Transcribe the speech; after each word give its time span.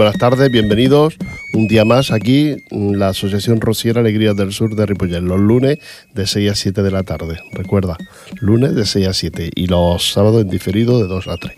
buenas 0.00 0.16
tardes, 0.16 0.50
bienvenidos 0.50 1.18
un 1.52 1.68
día 1.68 1.84
más 1.84 2.10
aquí, 2.10 2.56
la 2.70 3.08
Asociación 3.08 3.60
Rociera 3.60 4.00
Alegrías 4.00 4.34
del 4.34 4.50
Sur 4.50 4.74
de 4.74 4.86
Ripollet, 4.86 5.20
los 5.20 5.38
lunes 5.38 5.78
de 6.14 6.26
6 6.26 6.50
a 6.52 6.54
7 6.54 6.82
de 6.82 6.90
la 6.90 7.02
tarde. 7.02 7.38
Recuerda, 7.52 7.98
lunes 8.40 8.74
de 8.74 8.86
6 8.86 9.08
a 9.08 9.12
7 9.12 9.50
y 9.54 9.66
los 9.66 10.12
sábados 10.12 10.40
en 10.40 10.48
diferido 10.48 11.02
de 11.02 11.06
2 11.06 11.28
a 11.28 11.36
3. 11.36 11.54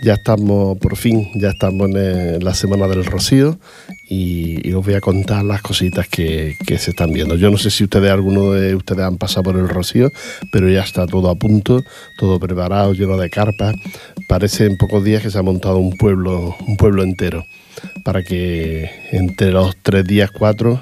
Ya 0.00 0.14
estamos, 0.14 0.78
por 0.78 0.96
fin, 0.96 1.28
ya 1.34 1.48
estamos 1.48 1.90
en 1.90 2.44
la 2.44 2.54
Semana 2.54 2.86
del 2.86 3.04
Rocío 3.04 3.58
y, 4.08 4.72
os 4.72 4.84
voy 4.84 4.94
a 4.94 5.00
contar 5.00 5.44
las 5.44 5.60
cositas 5.60 6.06
que, 6.08 6.56
se 6.78 6.90
están 6.90 7.12
viendo. 7.12 7.34
Yo 7.34 7.50
no 7.50 7.58
sé 7.58 7.70
si 7.70 7.82
ustedes, 7.82 8.10
alguno 8.10 8.52
de 8.52 8.76
ustedes 8.76 9.02
han 9.02 9.18
pasado 9.18 9.44
por 9.44 9.56
el 9.56 9.68
Rocío, 9.68 10.10
pero 10.52 10.70
ya 10.70 10.82
está 10.82 11.06
todo 11.06 11.30
a 11.30 11.34
punto, 11.34 11.82
todo 12.16 12.38
preparado, 12.38 12.92
lleno 12.92 13.16
de 13.16 13.28
carpas. 13.28 13.74
Parece 14.28 14.66
en 14.66 14.76
pocos 14.76 15.02
días 15.02 15.22
que 15.22 15.30
se 15.30 15.38
ha 15.38 15.42
montado 15.42 15.78
un 15.78 15.96
pueblo, 15.96 16.56
un 16.66 16.76
pueblo 16.76 17.02
entero 17.02 17.44
para 18.04 18.22
que 18.22 18.90
entre 19.12 19.50
los 19.52 19.76
tres 19.82 20.04
días, 20.04 20.30
cuatro, 20.30 20.80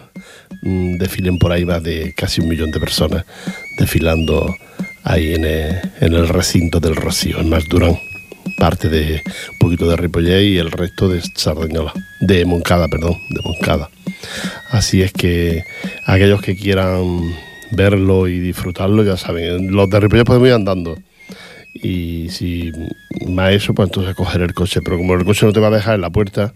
mm, 0.62 0.96
desfilen 0.96 1.38
por 1.38 1.52
ahí 1.52 1.64
más 1.64 1.82
de 1.82 2.12
casi 2.14 2.40
un 2.40 2.48
millón 2.48 2.70
de 2.70 2.80
personas 2.80 3.24
desfilando 3.78 4.56
ahí 5.04 5.34
en 5.34 5.44
el, 5.44 6.28
recinto 6.28 6.80
del 6.80 6.96
Rocío, 6.96 7.40
en 7.40 7.50
Durán 7.68 7.98
parte 8.56 8.88
de 8.88 9.22
un 9.52 9.58
poquito 9.58 9.88
de 9.88 9.96
Ripollet 9.96 10.42
y 10.42 10.58
el 10.58 10.70
resto 10.70 11.08
de 11.08 11.20
Sardañola, 11.34 11.92
de 12.20 12.44
Moncada, 12.44 12.88
perdón, 12.88 13.18
de 13.30 13.40
Moncada. 13.42 13.90
Así 14.70 15.02
es 15.02 15.12
que 15.12 15.64
aquellos 16.04 16.40
que 16.40 16.56
quieran 16.56 17.34
verlo 17.70 18.28
y 18.28 18.38
disfrutarlo, 18.38 19.02
ya 19.04 19.16
saben, 19.16 19.72
los 19.72 19.88
de 19.90 20.00
Ripollet 20.00 20.24
podemos 20.24 20.48
ir 20.48 20.54
andando. 20.54 20.98
Y 21.74 22.28
si 22.30 22.72
más 23.28 23.52
eso, 23.52 23.74
pues 23.74 23.88
entonces 23.88 24.14
coger 24.14 24.40
el 24.42 24.54
coche. 24.54 24.80
Pero 24.82 24.96
como 24.96 25.14
el 25.14 25.24
coche 25.24 25.46
no 25.46 25.52
te 25.52 25.60
va 25.60 25.68
a 25.68 25.72
dejar 25.72 25.96
en 25.96 26.00
la 26.00 26.10
puerta, 26.10 26.52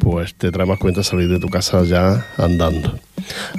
pues 0.00 0.34
te 0.34 0.50
trae 0.50 0.66
más 0.66 0.78
cuenta 0.78 1.02
salir 1.02 1.28
de 1.28 1.38
tu 1.38 1.48
casa 1.48 1.82
ya 1.84 2.26
andando. 2.36 2.98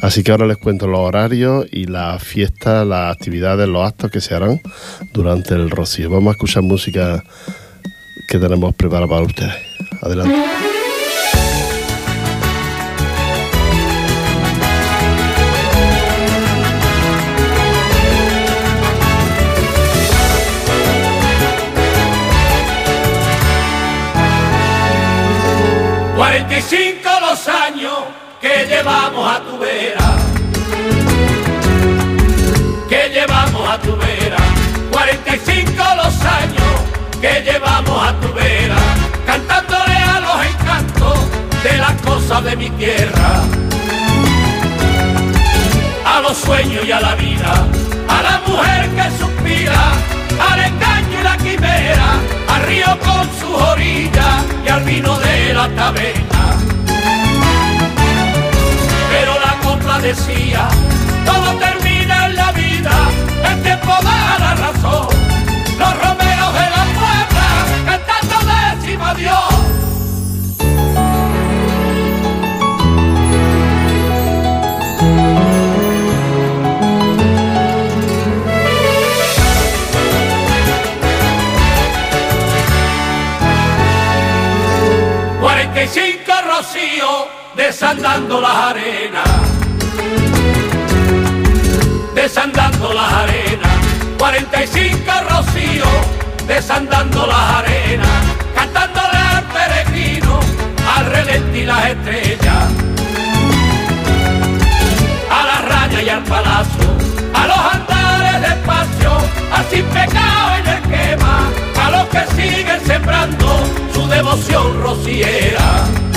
Así 0.01 0.23
que 0.23 0.31
ahora 0.31 0.47
les 0.47 0.57
cuento 0.57 0.87
los 0.87 0.99
horarios 0.99 1.65
y 1.71 1.85
las 1.85 2.23
fiestas, 2.23 2.85
las 2.85 3.15
actividades, 3.15 3.67
los 3.67 3.87
actos 3.87 4.11
que 4.11 4.21
se 4.21 4.35
harán 4.35 4.61
durante 5.13 5.53
el 5.53 5.69
rocío. 5.69 6.09
Vamos 6.09 6.29
a 6.29 6.31
escuchar 6.31 6.63
música 6.63 7.23
que 8.27 8.37
tenemos 8.37 8.73
preparada 8.75 9.07
para 9.07 9.23
ustedes. 9.23 9.55
Adelante. 10.01 10.70
A 46.03 46.19
los 46.21 46.35
sueños 46.35 46.83
y 46.83 46.91
a 46.91 46.99
la 46.99 47.13
vida, 47.13 47.67
a 48.09 48.23
la 48.23 48.41
mujer 48.47 48.89
que 48.95 49.03
suspira, 49.19 49.91
al 50.51 50.59
engaño 50.59 51.19
y 51.19 51.23
la 51.23 51.37
quimera, 51.37 52.13
al 52.47 52.63
río 52.63 52.97
con 53.01 53.29
sus 53.39 53.61
orillas 53.69 54.45
y 54.65 54.69
al 54.69 54.83
vino 54.83 55.15
de 55.19 55.53
la 55.53 55.69
taberna. 55.75 56.57
Pero 59.11 59.39
la 59.39 59.59
copla 59.61 59.99
decía, 59.99 60.67
todo 61.23 61.53
termina 61.59 62.25
en 62.25 62.35
la 62.35 62.51
vida, 62.51 62.95
el 63.47 63.61
tiempo 63.61 63.91
da 64.01 64.39
la 64.39 64.55
razón. 64.55 65.07
Los 65.77 65.93
romeros 66.01 66.53
de 66.53 66.69
la 66.77 66.83
puebla 66.97 67.47
cantando 67.85 68.37
décima 68.49 69.13
Dios. 69.13 69.40
Desandando 87.61 88.41
las 88.41 88.55
arenas, 88.55 89.29
desandando 92.15 92.91
las 92.91 93.13
arenas, 93.13 93.77
45 94.17 95.11
rocío. 95.29 95.85
Desandando 96.47 97.27
las 97.27 97.37
arenas, 97.59 98.23
cantándole 98.55 99.17
al 99.17 99.43
peregrino, 99.55 100.39
al 100.95 101.05
relente 101.05 101.59
y 101.59 101.65
las 101.65 101.85
estrellas, 101.91 102.63
a 105.29 105.45
la 105.45 105.61
raya 105.69 106.01
y 106.01 106.09
al 106.09 106.23
palacio, 106.23 106.89
a 107.33 107.47
los 107.47 107.57
andares 107.73 108.41
despacio, 108.41 109.11
al 109.55 109.65
sin 109.69 109.85
pecado 109.85 110.55
en 110.59 110.67
el 110.67 110.81
quema, 110.91 111.37
a 111.85 111.91
los 111.91 112.05
que 112.07 112.23
siguen 112.35 112.85
sembrando 112.85 113.51
devoción 114.09 114.81
rociera. 114.81 116.10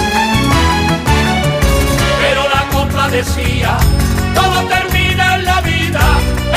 Decía, 3.15 3.79
todo 4.35 4.67
termina 4.67 5.37
en 5.37 5.45
la 5.45 5.61
vida, 5.61 6.01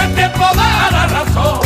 el 0.01 0.15
tiempo 0.15 0.43
da 0.55 0.89
la 0.91 1.07
razón. 1.07 1.59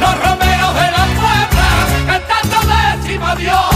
Los 0.00 0.14
romeros 0.24 0.74
de 0.74 0.88
la 0.96 1.06
puebla 1.20 1.68
cantando 2.08 2.58
décima 2.74 3.36
Dios. 3.36 3.66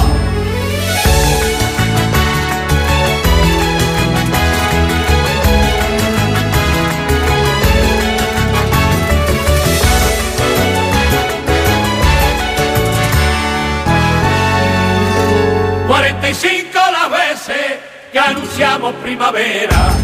45 15.86 16.78
las 16.92 17.10
veces 17.10 17.78
que 18.12 18.18
anunciamos 18.18 18.94
primavera. 18.94 19.99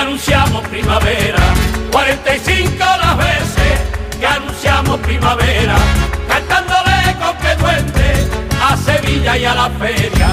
Anunciamos 0.00 0.66
primavera. 0.68 1.42
45 1.90 2.76
las 2.78 3.18
veces 3.18 3.80
que 4.18 4.26
anunciamos 4.26 4.98
primavera. 5.00 5.76
Cantándole 6.28 7.16
con 7.18 7.36
que 7.38 7.54
duende 7.56 8.28
a 8.62 8.76
Sevilla 8.76 9.36
y 9.36 9.44
a 9.44 9.54
la 9.54 9.70
feria. 9.70 10.28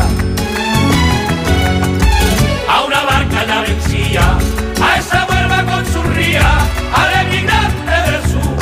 A 2.70 2.84
una 2.84 3.02
barca 3.03 3.46
ya 3.46 3.62
vencía, 3.62 4.38
a 4.84 4.98
esa 4.98 5.26
vuelva 5.26 5.64
con 5.64 5.86
su 5.92 6.03
ría, 6.14 6.47
al 6.94 7.28
emigrante 7.28 8.12
del 8.12 8.22
sur, 8.32 8.56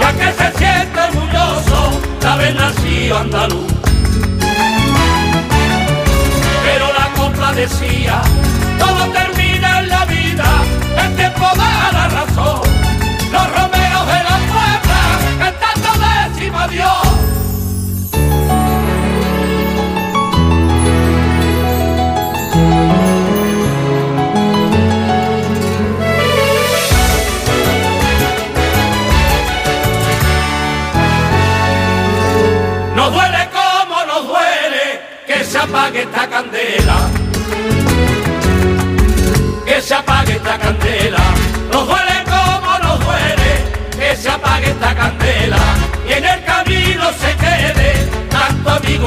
ya 0.00 0.12
que 0.12 0.32
se 0.32 0.58
siente 0.58 1.00
orgulloso 1.00 2.00
de 2.20 2.28
haber 2.28 2.54
nacido 2.54 3.18
andaluz. 3.18 3.72
decía, 7.54 8.22
todo 8.78 9.12
termina 9.12 9.31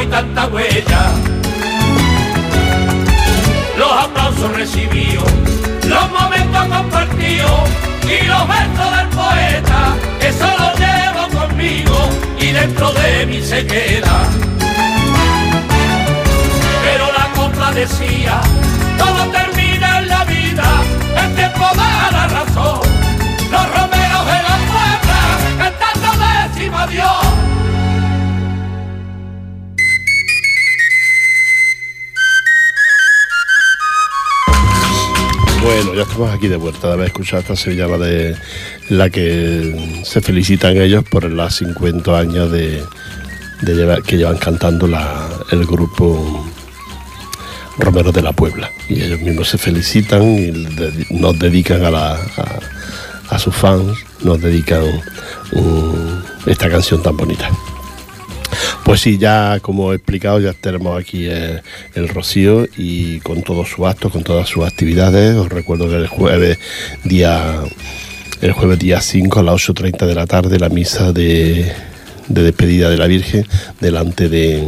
y 0.01 0.05
tanta 0.07 0.47
huella. 0.47 1.11
Los 3.77 3.91
aplausos 3.91 4.55
recibidos, 4.55 5.31
los 5.87 6.11
momentos 6.11 6.65
compartidos 6.67 7.61
y 8.03 8.25
los 8.25 8.47
versos 8.47 8.97
del 8.97 9.07
poeta, 9.09 9.95
eso 10.21 10.47
lo 10.59 10.69
llevo 10.83 11.39
conmigo 11.39 12.09
y 12.39 12.51
dentro 12.51 12.91
de 12.93 13.25
mí 13.25 13.41
se 13.41 13.65
queda. 13.65 14.45
decía, 17.75 18.39
todo 18.97 19.29
termina 19.31 19.99
en 19.99 20.07
la 20.07 20.23
vida, 20.23 20.63
el 21.21 21.35
tiempo 21.35 21.65
da 21.75 22.09
la 22.11 22.27
razón. 22.27 22.79
Los 23.51 23.67
romeros 23.75 24.25
de 24.31 24.39
la 24.47 24.57
puebla 24.71 25.19
cantando 25.59 26.09
décimo 26.25 26.87
Dios. 26.87 27.44
Bueno, 35.75 35.93
ya 35.93 36.03
estamos 36.03 36.33
aquí 36.33 36.47
de 36.47 36.55
vuelta 36.55 36.87
de 36.87 36.93
haber 36.93 37.07
escuchado 37.07 37.41
esta 37.41 37.55
sevillana 37.57 37.97
de 37.97 38.33
la 38.87 39.09
que 39.09 40.01
se 40.05 40.21
felicitan 40.21 40.77
ellos 40.77 41.03
por 41.03 41.25
los 41.25 41.53
50 41.53 42.17
años 42.17 42.49
de, 42.49 42.81
que 44.07 44.15
llevan 44.15 44.37
cantando 44.37 44.87
el 45.51 45.65
grupo 45.65 46.47
Romero 47.77 48.13
de 48.13 48.21
la 48.21 48.31
Puebla. 48.31 48.71
Y 48.87 49.03
ellos 49.03 49.19
mismos 49.19 49.49
se 49.49 49.57
felicitan 49.57 50.23
y 50.23 50.65
nos 51.09 51.37
dedican 51.37 51.81
a, 51.93 53.37
sus 53.37 53.53
fans, 53.53 53.97
nos 54.23 54.39
dedican 54.39 54.85
esta 56.45 56.69
canción 56.69 57.03
tan 57.03 57.17
bonita. 57.17 57.49
Pues 58.83 59.01
sí, 59.01 59.17
ya 59.17 59.59
como 59.61 59.91
he 59.91 59.95
explicado, 59.95 60.39
ya 60.39 60.53
tenemos 60.53 60.99
aquí 60.99 61.25
eh, 61.27 61.61
el 61.93 62.07
Rocío 62.09 62.67
y 62.77 63.19
con 63.19 63.41
todos 63.41 63.69
sus 63.69 63.85
actos, 63.85 64.11
con 64.11 64.23
todas 64.23 64.47
sus 64.47 64.65
actividades. 64.65 65.35
Os 65.35 65.49
recuerdo 65.49 65.89
que 65.89 65.95
el 65.95 66.07
jueves 66.07 66.59
día 67.03 67.63
el 68.41 68.51
jueves 68.51 68.79
día 68.79 69.01
5 69.01 69.39
a 69.39 69.43
las 69.43 69.55
8.30 69.55 70.05
de 70.05 70.15
la 70.15 70.27
tarde 70.27 70.59
la 70.59 70.69
misa 70.69 71.13
de, 71.13 71.71
de 72.27 72.43
despedida 72.43 72.89
de 72.89 72.97
la 72.97 73.07
Virgen 73.07 73.47
delante 73.79 74.29
de 74.29 74.67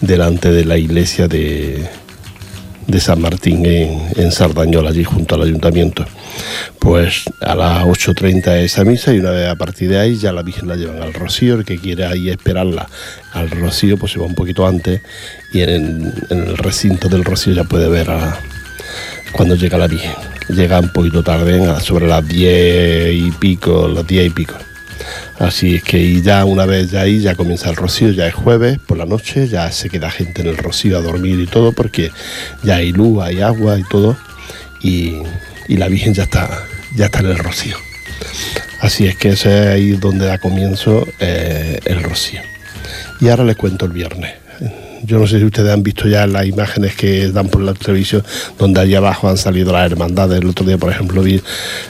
delante 0.00 0.50
de 0.52 0.64
la 0.64 0.76
iglesia 0.76 1.28
de, 1.28 1.88
de 2.88 3.00
San 3.00 3.20
Martín 3.20 3.64
en, 3.66 4.00
en 4.16 4.32
Sardañola, 4.32 4.90
allí 4.90 5.04
junto 5.04 5.34
al 5.34 5.42
ayuntamiento. 5.42 6.04
Pues 6.78 7.24
a 7.40 7.54
las 7.54 7.84
8.30 7.84 8.62
esa 8.62 8.82
misa 8.84 9.12
y 9.14 9.20
una 9.20 9.30
vez 9.30 9.48
a 9.48 9.56
partir 9.56 9.90
de 9.90 9.98
ahí 9.98 10.16
ya 10.16 10.32
la 10.32 10.42
Virgen 10.42 10.68
la 10.68 10.76
llevan 10.76 11.02
al 11.02 11.12
Rocío, 11.12 11.54
el 11.54 11.64
que 11.64 11.78
quiera 11.78 12.10
ahí 12.10 12.30
esperarla 12.30 12.88
al 13.32 13.50
Rocío 13.50 13.98
pues 13.98 14.12
se 14.12 14.18
va 14.18 14.26
un 14.26 14.34
poquito 14.34 14.66
antes 14.66 15.02
y 15.52 15.60
en, 15.60 16.12
en 16.30 16.38
el 16.38 16.56
recinto 16.56 17.08
del 17.08 17.24
Rocío 17.24 17.52
ya 17.52 17.64
puede 17.64 17.88
ver 17.88 18.10
a, 18.10 18.40
cuando 19.32 19.54
llega 19.54 19.78
la 19.78 19.86
Virgen. 19.86 20.12
Llega 20.48 20.80
un 20.80 20.92
poquito 20.92 21.22
tarde, 21.22 21.60
sobre 21.80 22.06
las 22.06 22.26
10 22.26 23.12
y 23.12 23.30
pico, 23.32 23.86
las 23.86 24.06
10 24.06 24.26
y 24.26 24.30
pico. 24.30 24.54
Así 25.38 25.76
es 25.76 25.82
que 25.82 25.98
y 25.98 26.22
ya 26.22 26.44
una 26.44 26.66
vez 26.66 26.90
ya 26.90 27.02
ahí 27.02 27.20
ya 27.20 27.34
comienza 27.34 27.70
el 27.70 27.76
rocío, 27.76 28.10
ya 28.10 28.26
es 28.26 28.34
jueves 28.34 28.78
por 28.78 28.98
la 28.98 29.06
noche, 29.06 29.48
ya 29.48 29.70
se 29.70 29.88
queda 29.88 30.10
gente 30.10 30.42
en 30.42 30.48
el 30.48 30.56
rocío 30.56 30.98
a 30.98 31.00
dormir 31.00 31.38
y 31.40 31.46
todo 31.46 31.72
porque 31.72 32.10
ya 32.64 32.76
hay 32.76 32.92
luz, 32.92 33.22
hay 33.22 33.40
agua 33.40 33.78
y 33.78 33.84
todo 33.84 34.16
y, 34.82 35.14
y 35.68 35.76
la 35.76 35.88
Virgen 35.88 36.14
ya 36.14 36.24
está, 36.24 36.66
ya 36.96 37.06
está 37.06 37.20
en 37.20 37.26
el 37.26 37.38
rocío. 37.38 37.76
Así 38.80 39.06
es 39.06 39.16
que 39.16 39.30
ese 39.30 39.62
es 39.62 39.66
ahí 39.68 39.90
donde 39.92 40.26
da 40.26 40.38
comienzo 40.38 41.06
eh, 41.18 41.80
el 41.84 42.02
rocío. 42.02 42.40
Y 43.20 43.28
ahora 43.28 43.44
les 43.44 43.56
cuento 43.56 43.86
el 43.86 43.92
viernes. 43.92 44.34
Yo 45.04 45.18
no 45.18 45.26
sé 45.26 45.38
si 45.38 45.44
ustedes 45.44 45.72
han 45.72 45.82
visto 45.82 46.08
ya 46.08 46.26
las 46.26 46.46
imágenes 46.46 46.94
que 46.94 47.28
dan 47.28 47.48
por 47.48 47.62
la 47.62 47.74
televisión, 47.74 48.24
donde 48.58 48.80
allá 48.80 48.98
abajo 48.98 49.28
han 49.28 49.36
salido 49.36 49.72
las 49.72 49.90
hermandades. 49.90 50.40
El 50.40 50.48
otro 50.48 50.64
día, 50.64 50.78
por 50.78 50.90
ejemplo, 50.90 51.22
vi 51.22 51.40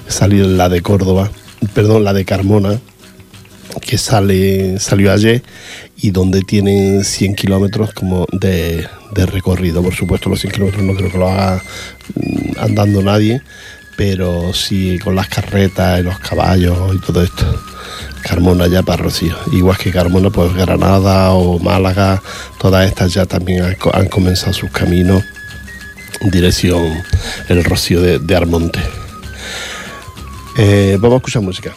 salir 0.06 0.46
la 0.46 0.68
de 0.68 0.80
Córdoba, 0.82 1.30
perdón, 1.74 2.04
la 2.04 2.12
de 2.12 2.24
Carmona, 2.24 2.78
que 3.80 3.98
sale, 3.98 4.78
salió 4.80 5.12
ayer 5.12 5.42
y 5.96 6.10
donde 6.10 6.42
tienen 6.42 7.04
100 7.04 7.34
kilómetros 7.34 7.92
como 7.92 8.26
de, 8.32 8.86
recorrido. 9.14 9.82
Por 9.82 9.94
supuesto, 9.94 10.28
los 10.30 10.40
100 10.40 10.52
kilómetros 10.52 10.82
no 10.84 10.94
creo 10.94 11.10
que 11.10 11.18
lo 11.18 11.28
haga 11.28 11.62
mm, 12.14 12.52
andando 12.60 13.02
nadie, 13.02 13.42
pero 13.96 14.52
sí 14.54 14.98
con 15.02 15.14
las 15.16 15.28
carretas 15.28 16.00
y 16.00 16.02
los 16.02 16.18
caballos 16.18 16.94
y 16.94 16.98
todo 17.00 17.22
esto. 17.22 17.44
Carmona 18.22 18.66
ya 18.66 18.82
para 18.82 19.02
Rocío. 19.04 19.36
Igual 19.52 19.76
que 19.78 19.90
Carmona, 19.92 20.30
pues 20.30 20.52
Granada 20.54 21.32
o 21.32 21.58
Málaga, 21.58 22.20
todas 22.58 22.86
estas 22.86 23.12
ya 23.14 23.26
también 23.26 23.62
han, 23.64 23.74
co- 23.76 23.94
han 23.94 24.08
comenzado 24.08 24.52
sus 24.52 24.70
caminos 24.70 25.22
en 26.20 26.30
dirección 26.30 27.02
el 27.48 27.64
Rocío 27.64 28.00
de, 28.02 28.18
de 28.18 28.36
Armonte. 28.36 28.80
Eh, 30.56 30.96
vamos 31.00 31.14
a 31.14 31.18
escuchar 31.18 31.42
música. 31.42 31.74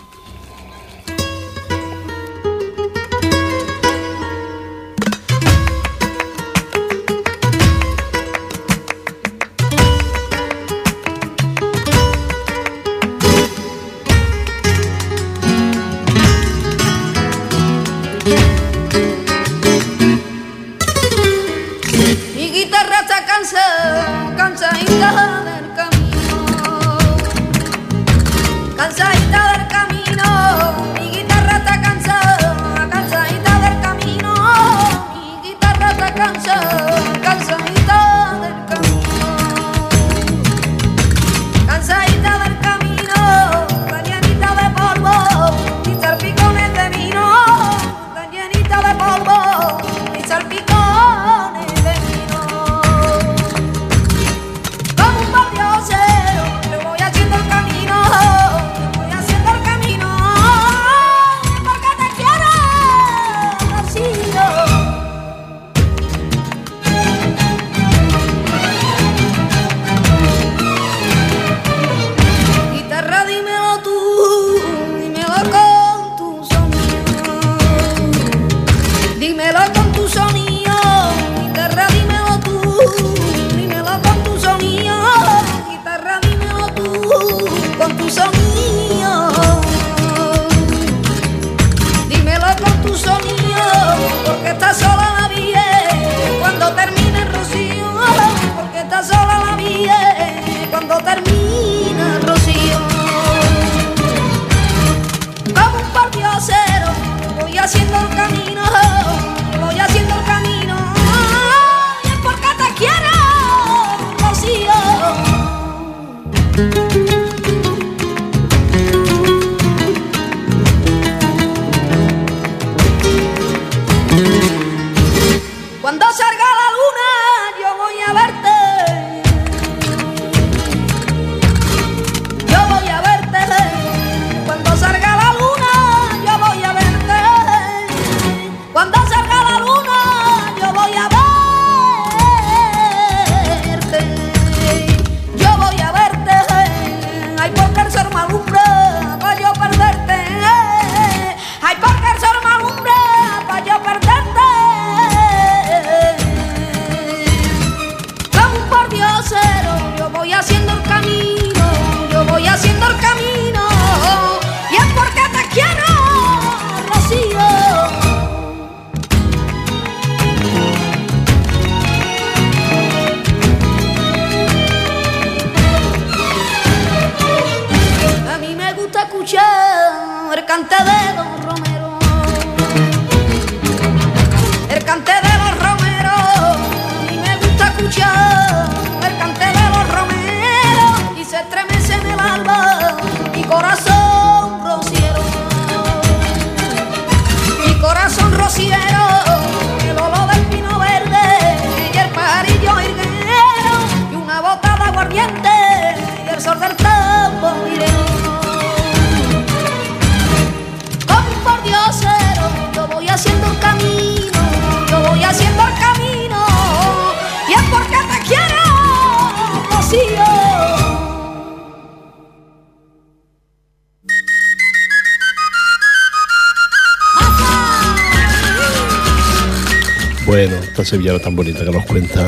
Esta 230.81 230.95
sevillana 230.95 231.19
tan 231.19 231.35
bonita 231.35 231.63
que 231.63 231.71
nos 231.71 231.85
cuenta 231.85 232.27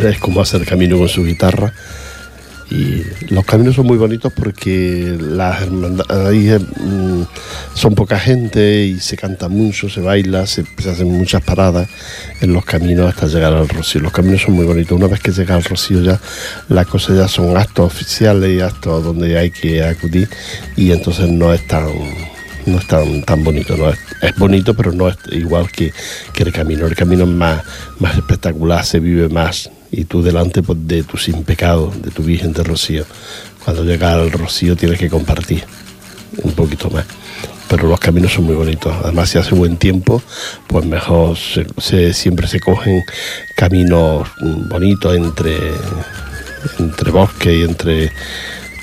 es 0.00 0.18
como 0.18 0.40
hacer 0.40 0.64
camino 0.64 0.98
con 0.98 1.08
su 1.08 1.22
guitarra. 1.24 1.72
Y 2.70 3.02
los 3.30 3.44
caminos 3.44 3.74
son 3.74 3.86
muy 3.86 3.96
bonitos 3.98 4.32
porque 4.32 5.16
las 5.18 5.62
ahí 6.08 6.50
mm, 6.50 7.22
son 7.74 7.96
poca 7.96 8.16
gente 8.16 8.84
y 8.84 9.00
se 9.00 9.16
canta 9.16 9.48
mucho, 9.48 9.88
se 9.88 10.00
baila, 10.00 10.46
se, 10.46 10.64
se 10.78 10.90
hacen 10.90 11.10
muchas 11.10 11.42
paradas 11.42 11.88
en 12.40 12.52
los 12.52 12.64
caminos 12.64 13.08
hasta 13.08 13.26
llegar 13.26 13.52
al 13.52 13.68
Rocío. 13.68 14.00
Los 14.00 14.12
caminos 14.12 14.42
son 14.42 14.54
muy 14.54 14.64
bonitos. 14.64 14.96
Una 14.96 15.08
vez 15.08 15.18
que 15.18 15.32
llega 15.32 15.56
al 15.56 15.64
Rocío 15.64 16.00
ya 16.00 16.20
las 16.68 16.86
cosas 16.86 17.16
ya 17.16 17.26
son 17.26 17.56
actos 17.56 17.86
oficiales 17.86 18.56
y 18.56 18.60
actos 18.60 19.02
donde 19.02 19.36
hay 19.36 19.50
que 19.50 19.82
acudir 19.82 20.28
y 20.76 20.92
entonces 20.92 21.28
no 21.28 21.52
es 21.52 21.66
tan 21.66 21.88
no 22.66 22.78
es 22.78 22.86
tan, 22.86 23.22
tan 23.22 23.42
bonito, 23.44 23.76
no 23.76 23.90
es, 23.90 23.98
es 24.22 24.34
bonito, 24.36 24.74
pero 24.74 24.92
no 24.92 25.08
es 25.08 25.16
igual 25.32 25.70
que, 25.70 25.92
que 26.32 26.42
el 26.42 26.52
camino. 26.52 26.86
El 26.86 26.94
camino 26.94 27.24
es 27.24 27.30
más, 27.30 27.62
más 27.98 28.16
espectacular, 28.16 28.84
se 28.84 29.00
vive 29.00 29.28
más. 29.28 29.70
Y 29.90 30.04
tú 30.04 30.22
delante 30.22 30.62
pues, 30.62 30.78
de 30.86 31.02
tu 31.02 31.16
sin 31.16 31.42
pecado, 31.42 31.92
de 32.02 32.10
tu 32.10 32.22
Virgen 32.22 32.52
de 32.52 32.62
Rocío. 32.62 33.04
Cuando 33.64 33.84
llega 33.84 34.12
al 34.12 34.30
Rocío 34.30 34.76
tienes 34.76 34.98
que 34.98 35.08
compartir 35.08 35.64
un 36.42 36.52
poquito 36.52 36.90
más. 36.90 37.04
Pero 37.68 37.88
los 37.88 38.00
caminos 38.00 38.32
son 38.32 38.44
muy 38.44 38.54
bonitos. 38.54 38.92
Además, 39.04 39.30
si 39.30 39.38
hace 39.38 39.54
buen 39.54 39.76
tiempo, 39.76 40.22
pues 40.66 40.84
mejor 40.84 41.36
se, 41.36 42.12
siempre 42.12 42.48
se 42.48 42.58
cogen 42.58 43.02
caminos 43.56 44.28
bonitos 44.68 45.14
entre, 45.14 45.56
entre 46.78 47.10
bosque 47.12 47.58
y 47.58 47.62
entre 47.62 48.12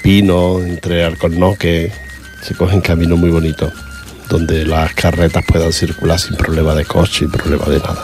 pino, 0.04 0.62
entre 0.62 1.04
alcornoques. 1.04 1.92
Se 2.41 2.53
cogen 2.56 2.82
caminos 2.82 3.17
muy 3.20 3.29
bonitos 3.29 3.74
donde 4.29 4.65
las 4.65 4.94
carretas 4.94 5.44
puedan 5.46 5.72
circular 5.72 6.20
sin 6.20 6.36
problema 6.36 6.75
de 6.75 6.86
coche 6.86 7.25
y 7.25 7.27
problema 7.27 7.65
de 7.65 7.79
nada. 7.79 8.03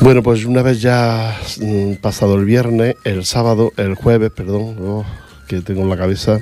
Bueno, 0.00 0.22
pues 0.22 0.44
una 0.44 0.62
vez 0.62 0.80
ya 0.80 1.36
mm, 1.60 1.94
pasado 1.94 2.36
el 2.36 2.44
viernes, 2.44 2.96
el 3.04 3.24
sábado, 3.24 3.72
el 3.76 3.94
jueves, 3.94 4.30
perdón, 4.30 4.76
oh, 4.80 5.04
que 5.46 5.60
tengo 5.60 5.82
en 5.82 5.88
la 5.88 5.96
cabeza, 5.96 6.40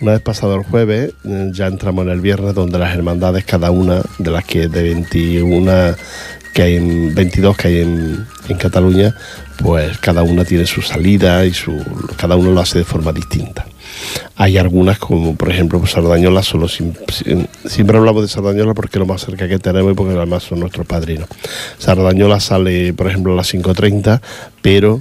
una 0.00 0.12
vez 0.12 0.22
pasado 0.22 0.54
el 0.56 0.64
jueves, 0.64 1.12
eh, 1.24 1.50
ya 1.52 1.66
entramos 1.66 2.06
en 2.06 2.12
el 2.12 2.20
viernes 2.20 2.54
donde 2.54 2.78
las 2.78 2.94
hermandades, 2.94 3.44
cada 3.44 3.70
una 3.70 4.02
de 4.18 4.30
las 4.30 4.44
que 4.44 4.68
de 4.68 4.82
21 4.82 5.94
que 6.52 6.62
hay 6.62 6.76
en 6.76 7.14
22 7.14 7.56
que 7.56 7.68
hay 7.68 7.80
en, 7.80 8.26
en 8.48 8.56
Cataluña, 8.56 9.14
pues 9.58 9.98
cada 9.98 10.22
una 10.22 10.44
tiene 10.44 10.66
su 10.66 10.80
salida 10.80 11.44
y 11.44 11.52
su 11.52 11.84
cada 12.16 12.36
uno 12.36 12.50
lo 12.50 12.60
hace 12.60 12.78
de 12.78 12.84
forma 12.84 13.12
distinta. 13.12 13.66
Hay 14.36 14.58
algunas 14.58 14.98
como 14.98 15.36
por 15.36 15.50
ejemplo 15.50 15.78
pues, 15.78 15.92
Sardañola, 15.92 16.42
solo 16.42 16.68
siempre 16.68 17.98
hablamos 17.98 18.22
de 18.22 18.28
Sardañola 18.28 18.74
porque 18.74 18.98
es 18.98 19.00
lo 19.00 19.06
más 19.06 19.22
cerca 19.22 19.48
que 19.48 19.58
tenemos 19.58 19.92
y 19.92 19.94
porque 19.94 20.14
además 20.14 20.42
son 20.42 20.60
nuestros 20.60 20.86
padrinos. 20.86 21.28
Sardañola 21.78 22.40
sale 22.40 22.92
por 22.92 23.08
ejemplo 23.08 23.32
a 23.32 23.36
las 23.36 23.52
5.30, 23.52 24.20
pero 24.62 25.00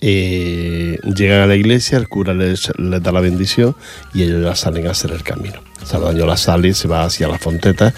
eh, 0.00 0.98
llegan 1.14 1.42
a 1.42 1.46
la 1.46 1.54
iglesia, 1.54 1.96
el 1.96 2.08
cura 2.08 2.34
les, 2.34 2.72
les 2.76 3.02
da 3.02 3.12
la 3.12 3.20
bendición 3.20 3.76
y 4.12 4.22
ellos 4.22 4.42
ya 4.42 4.56
salen 4.56 4.88
a 4.88 4.90
hacer 4.90 5.12
el 5.12 5.22
camino. 5.22 5.60
Sardañola 5.84 6.36
sale, 6.36 6.74
se 6.74 6.88
va 6.88 7.04
hacia 7.04 7.28
la 7.28 7.38
Fonteta, 7.38 7.94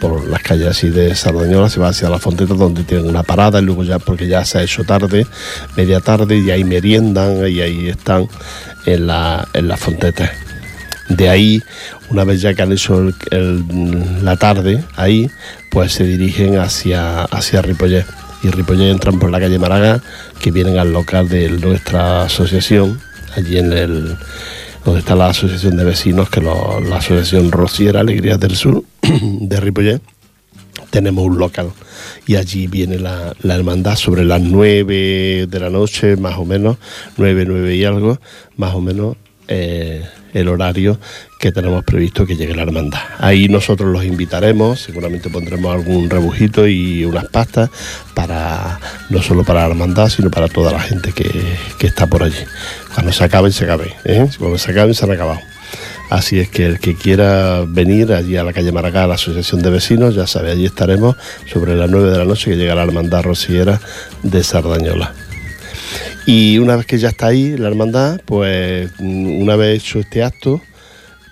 por 0.00 0.28
las 0.28 0.42
calles 0.42 0.68
así 0.68 0.90
de 0.90 1.14
Sardañola, 1.14 1.68
se 1.68 1.80
va 1.80 1.88
hacia 1.88 2.08
la 2.08 2.18
Fonteta 2.18 2.54
donde 2.54 2.84
tienen 2.84 3.08
una 3.08 3.22
parada 3.22 3.60
y 3.60 3.64
luego 3.64 3.82
ya, 3.82 3.98
porque 3.98 4.28
ya 4.28 4.44
se 4.44 4.58
ha 4.58 4.62
hecho 4.62 4.84
tarde, 4.84 5.26
media 5.76 6.00
tarde, 6.00 6.38
y 6.38 6.50
ahí 6.50 6.64
meriendan 6.64 7.48
y 7.48 7.60
ahí 7.60 7.88
están 7.88 8.28
en 8.86 9.06
la, 9.06 9.46
en 9.54 9.68
la 9.68 9.76
Fonteta. 9.76 10.32
De 11.08 11.28
ahí, 11.30 11.62
una 12.10 12.24
vez 12.24 12.40
ya 12.42 12.52
que 12.54 12.62
han 12.62 12.72
hecho 12.72 13.10
la 14.22 14.36
tarde 14.36 14.84
ahí, 14.96 15.30
pues 15.70 15.92
se 15.92 16.04
dirigen 16.04 16.58
hacia, 16.58 17.22
hacia 17.24 17.62
Ripollet. 17.62 18.04
Y 18.42 18.50
Ripollet 18.50 18.90
entran 18.90 19.18
por 19.18 19.30
la 19.30 19.40
calle 19.40 19.58
Maraga, 19.58 20.00
que 20.40 20.50
vienen 20.50 20.78
al 20.78 20.92
local 20.92 21.28
de 21.28 21.48
nuestra 21.50 22.22
asociación, 22.24 23.00
allí 23.36 23.58
en 23.58 23.72
el 23.72 24.16
donde 24.84 25.00
está 25.00 25.14
la 25.16 25.28
asociación 25.28 25.76
de 25.76 25.84
vecinos, 25.84 26.30
que 26.30 26.40
lo- 26.40 26.80
la 26.80 26.96
asociación 26.98 27.50
Rociera 27.52 28.00
Alegrías 28.00 28.38
del 28.38 28.54
Sur 28.56 28.84
de 29.02 29.60
Ripollet 29.60 30.00
tenemos 30.90 31.24
un 31.24 31.38
local 31.38 31.70
y 32.26 32.36
allí 32.36 32.66
viene 32.66 32.98
la, 32.98 33.34
la 33.42 33.54
hermandad 33.54 33.96
sobre 33.96 34.24
las 34.24 34.40
9 34.40 35.46
de 35.48 35.60
la 35.60 35.70
noche, 35.70 36.16
más 36.16 36.36
o 36.36 36.44
menos, 36.44 36.76
9, 37.16 37.44
9 37.46 37.76
y 37.76 37.84
algo, 37.84 38.20
más 38.56 38.74
o 38.74 38.80
menos 38.80 39.16
eh, 39.48 40.04
el 40.34 40.48
horario 40.48 40.98
que 41.40 41.52
tenemos 41.52 41.82
previsto 41.84 42.26
que 42.26 42.36
llegue 42.36 42.54
la 42.54 42.62
hermandad. 42.62 43.00
Ahí 43.18 43.48
nosotros 43.48 43.90
los 43.90 44.04
invitaremos, 44.04 44.80
seguramente 44.80 45.30
pondremos 45.30 45.74
algún 45.74 46.10
rebujito 46.10 46.68
y 46.68 47.04
unas 47.06 47.26
pastas 47.26 47.70
para 48.14 48.78
no 49.08 49.22
solo 49.22 49.44
para 49.44 49.60
la 49.60 49.68
hermandad, 49.68 50.10
sino 50.10 50.30
para 50.30 50.48
toda 50.48 50.72
la 50.72 50.80
gente 50.80 51.12
que, 51.12 51.30
que 51.78 51.86
está 51.86 52.06
por 52.06 52.22
allí. 52.22 52.44
Cuando 52.94 53.10
se 53.12 53.24
acaben, 53.24 53.52
se 53.52 53.64
acabe. 53.64 53.94
¿eh? 54.04 54.28
Cuando 54.38 54.58
se 54.58 54.70
acaben, 54.70 54.94
se 54.94 55.04
han 55.06 55.12
acabado. 55.12 55.40
Así 56.10 56.40
es 56.40 56.48
que 56.48 56.64
el 56.64 56.80
que 56.80 56.94
quiera 56.94 57.64
venir 57.68 58.12
allí 58.12 58.36
a 58.38 58.42
la 58.42 58.54
calle 58.54 58.72
Maracá, 58.72 59.04
a 59.04 59.06
la 59.06 59.14
Asociación 59.14 59.60
de 59.60 59.68
Vecinos, 59.68 60.14
ya 60.14 60.26
sabe, 60.26 60.50
allí 60.50 60.64
estaremos 60.64 61.16
sobre 61.52 61.76
las 61.76 61.90
9 61.90 62.10
de 62.10 62.18
la 62.18 62.24
noche 62.24 62.50
que 62.50 62.56
llega 62.56 62.74
la 62.74 62.84
hermandad 62.84 63.22
rociera 63.22 63.78
de 64.22 64.42
Sardañola. 64.42 65.12
Y 66.24 66.58
una 66.58 66.76
vez 66.76 66.86
que 66.86 66.98
ya 66.98 67.08
está 67.08 67.26
ahí 67.26 67.58
la 67.58 67.68
hermandad, 67.68 68.20
pues 68.24 68.90
mm, 68.98 69.42
una 69.42 69.56
vez 69.56 69.82
hecho 69.82 69.98
este 69.98 70.22
acto, 70.22 70.62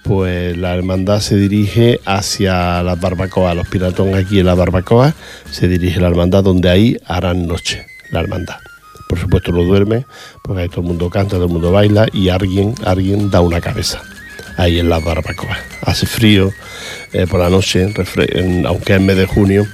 pues 0.02 0.56
la 0.58 0.74
hermandad 0.74 1.20
se 1.20 1.36
dirige 1.36 1.98
hacia 2.04 2.82
las 2.82 3.00
barbacoas, 3.00 3.56
los 3.56 3.68
piratón 3.68 4.14
aquí 4.14 4.40
en 4.40 4.46
la 4.46 4.54
barbacoa, 4.54 5.14
se 5.50 5.68
dirige 5.68 6.00
la 6.00 6.08
hermandad 6.08 6.44
donde 6.44 6.68
ahí 6.68 6.98
harán 7.06 7.46
noche, 7.46 7.86
la 8.10 8.20
hermandad. 8.20 8.56
Por 9.08 9.18
supuesto 9.18 9.52
no 9.52 9.62
duerme, 9.62 10.04
porque 10.42 10.62
ahí 10.62 10.68
todo 10.68 10.82
el 10.82 10.88
mundo 10.88 11.08
canta, 11.08 11.36
todo 11.36 11.46
el 11.46 11.52
mundo 11.52 11.72
baila 11.72 12.06
y 12.12 12.28
alguien, 12.28 12.74
alguien 12.84 13.30
da 13.30 13.40
una 13.40 13.60
cabeza 13.60 14.02
ahí 14.56 14.78
en 14.78 14.88
la 14.88 14.98
barbacoa. 14.98 15.58
Hace 15.82 16.06
frío 16.06 16.52
eh, 17.12 17.26
por 17.26 17.40
la 17.40 17.50
noche, 17.50 17.92
aunque 18.66 18.94
es 18.94 19.00
mes 19.00 19.16
de 19.16 19.26
junio, 19.26 19.66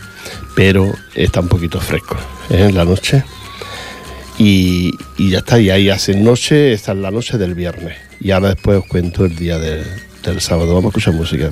pero 0.55 0.95
está 1.15 1.41
un 1.41 1.49
poquito 1.49 1.81
fresco 1.81 2.17
¿eh? 2.51 2.67
en 2.69 2.75
la 2.75 2.85
noche. 2.85 3.25
Y, 4.39 4.93
ya 5.19 5.39
está, 5.39 5.61
y 5.61 5.71
ahí 5.71 5.89
hacen 5.89 6.25
noche, 6.25 6.73
esta 6.73 6.93
es 6.93 6.99
la 6.99 7.11
noche 7.11 7.39
del 7.39 7.55
viernes. 7.55 7.97
Y 8.21 8.31
ahora 8.31 8.49
después 8.49 8.79
os 8.79 8.87
cuento 8.87 9.25
el 9.25 9.37
día 9.37 9.59
del 9.59 10.41
sábado. 10.41 10.75
Vamos 10.75 10.87
a 10.87 10.89
escuchar 10.89 11.15
música. 11.15 11.51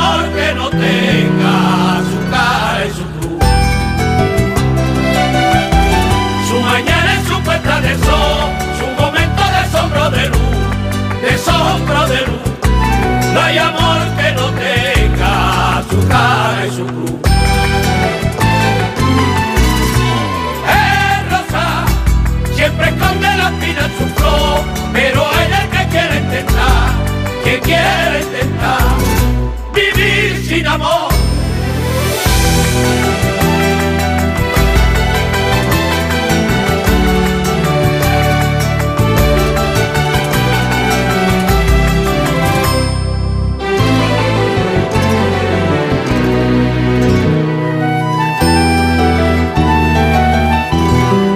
No 0.00 0.06
hay 0.06 0.14
amor 0.16 0.30
que 0.34 0.54
no 0.54 0.70
tenga 0.70 2.00
su 2.10 2.18
cara 2.30 2.86
y 2.86 2.90
su 2.90 3.04
cruz. 3.16 3.44
Su 6.48 6.60
mañana 6.60 7.10
y 7.14 7.28
su 7.28 7.36
puesta 7.42 7.80
de 7.80 7.94
sol, 7.98 8.50
su 8.78 8.86
momento 9.02 9.42
de 9.56 9.62
sombra 9.70 10.10
de 10.10 10.28
luz, 10.28 10.58
de 11.22 11.38
sombra 11.38 12.06
de 12.06 12.20
luz. 12.26 12.48
No 13.34 13.40
hay 13.42 13.58
amor 13.58 14.00
que 14.18 14.32
no 14.32 14.46
tenga 14.66 15.82
su 15.90 16.08
cara 16.08 16.66
y 16.66 16.70
su 16.76 16.86
cruz. 16.86 17.20
Es 20.78 21.30
rosa, 21.30 21.66
siempre 22.54 22.88
esconde 22.88 23.28
la 23.36 23.50
espina 23.50 23.82
en 23.84 23.92
su 23.98 24.06
flor, 24.14 24.60
pero 24.94 25.26
hay 25.34 25.46
el 25.62 25.68
que 25.68 25.82
quiere 25.88 26.16
intentar, 26.16 26.88
que 27.44 27.60
quiere 27.60 28.20
intentar 28.22 28.79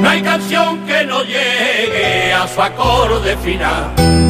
no 0.00 0.08
hay 0.08 0.22
canción 0.22 0.86
que 0.86 1.04
no 1.04 1.22
llegue 1.22 2.32
a 2.32 2.46
su 2.46 2.62
acorde 2.62 3.36
final. 3.38 4.23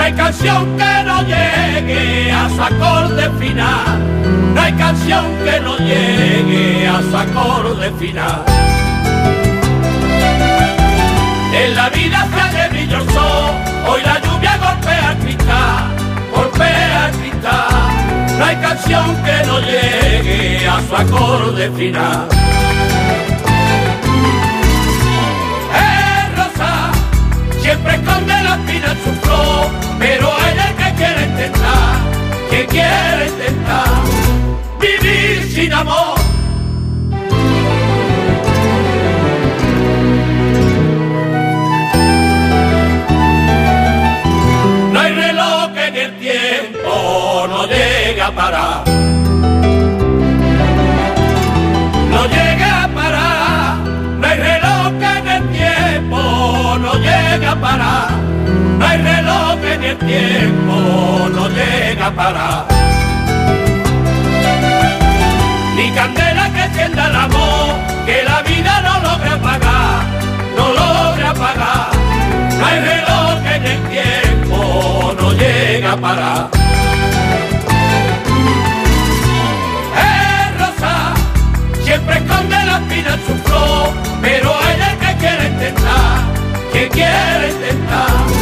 No 0.00 0.06
hay 0.06 0.12
canción 0.14 0.78
que 0.78 1.04
no 1.04 1.22
llegue 1.24 2.32
a 2.32 2.48
su 2.48 2.62
acorde 2.62 3.30
final. 3.38 4.54
No 4.54 4.60
hay 4.60 4.72
canción 4.72 5.24
que 5.44 5.60
no 5.60 5.76
llegue 5.76 6.88
a 6.88 7.02
su 7.02 7.16
acorde 7.16 7.90
final. 7.98 8.44
En 11.52 11.74
la 11.76 11.90
vida 11.90 12.26
se 12.32 12.40
hace 12.40 12.68
brilloso, 12.70 13.50
hoy 13.88 14.00
la 14.02 14.18
lluvia 14.22 14.56
golpea 14.56 15.12
el 15.12 15.18
cristal, 15.18 15.84
golpea 16.34 17.06
el 17.08 17.16
cristal. 17.18 18.38
No 18.38 18.44
hay 18.46 18.56
canción 18.56 19.16
que 19.22 19.46
no 19.46 19.60
llegue 19.60 20.66
a 20.66 20.80
su 20.88 20.96
acorde 20.96 21.70
final. 21.72 22.28
Es 25.74 26.38
rosa, 26.38 26.90
siempre 27.60 27.94
esconde 27.96 28.42
la 28.42 28.54
espina 28.54 28.94
quiere 31.00 31.22
intentar, 31.24 31.96
que 32.50 32.66
quiere 32.66 33.28
intentar 33.28 33.88
vivir 34.78 35.42
sin 35.54 35.72
amor. 35.72 36.14
No 44.92 45.00
hay 45.00 45.12
reloj 45.12 45.70
en 45.88 45.96
el 46.04 46.18
tiempo, 46.18 47.46
no 47.48 47.60
llega 47.66 48.26
a 48.26 48.32
parar. 48.32 48.84
No 52.12 52.20
llega 52.36 52.84
a 52.84 52.88
parar, 52.88 53.76
no 54.18 54.26
hay 54.28 54.38
reloj 54.50 54.92
en 55.16 55.28
el 55.36 55.44
tiempo, 55.58 56.18
no 56.84 56.92
llega 56.94 57.52
a. 57.52 58.19
No 58.80 58.86
hay 58.86 58.96
reloj 58.96 59.58
en 59.74 59.84
el 59.84 59.98
tiempo, 59.98 61.28
no 61.34 61.48
llega 61.50 62.06
a 62.06 62.10
parar. 62.10 62.64
Ni 65.76 65.90
candela 65.90 66.50
que 66.54 66.62
encienda 66.64 67.08
el 67.08 67.16
amor, 67.16 67.74
que 68.06 68.22
la 68.24 68.40
vida 68.40 68.80
no 68.80 68.94
logra 69.06 69.34
apagar, 69.34 70.00
no 70.56 70.66
logra 70.80 71.30
apagar. 71.30 71.88
No 72.58 72.66
hay 72.66 72.80
reloj 72.80 73.38
en 73.54 73.64
el 73.66 73.80
tiempo, 73.96 75.14
no 75.20 75.32
llega 75.34 75.92
a 75.92 75.96
parar. 75.98 76.48
Es 80.08 80.58
rosa, 80.58 80.94
siempre 81.84 82.14
esconde 82.16 82.56
la 82.64 82.78
espina 82.78 83.12
en 83.12 83.26
su 83.26 83.34
flor, 83.44 83.90
pero 84.22 84.54
ella 84.72 84.92
es 84.92 84.98
que 85.04 85.16
quiere 85.18 85.46
intentar, 85.48 86.20
que 86.72 86.88
quiere 86.88 87.50
intentar 87.50 88.39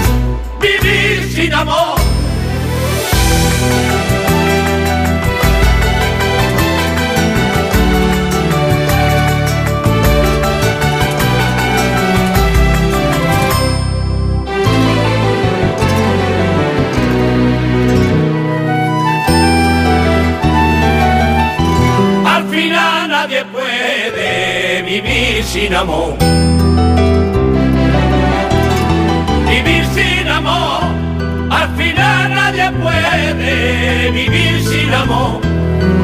sin 25.49 25.75
amor. 25.75 26.15
Vivir 29.49 29.85
sin 29.95 30.29
amor. 30.29 30.83
Al 31.51 31.69
final 31.75 32.35
nadie 32.35 32.71
puede 32.73 34.11
vivir 34.11 34.63
sin 34.63 34.93
amor. 34.93 35.41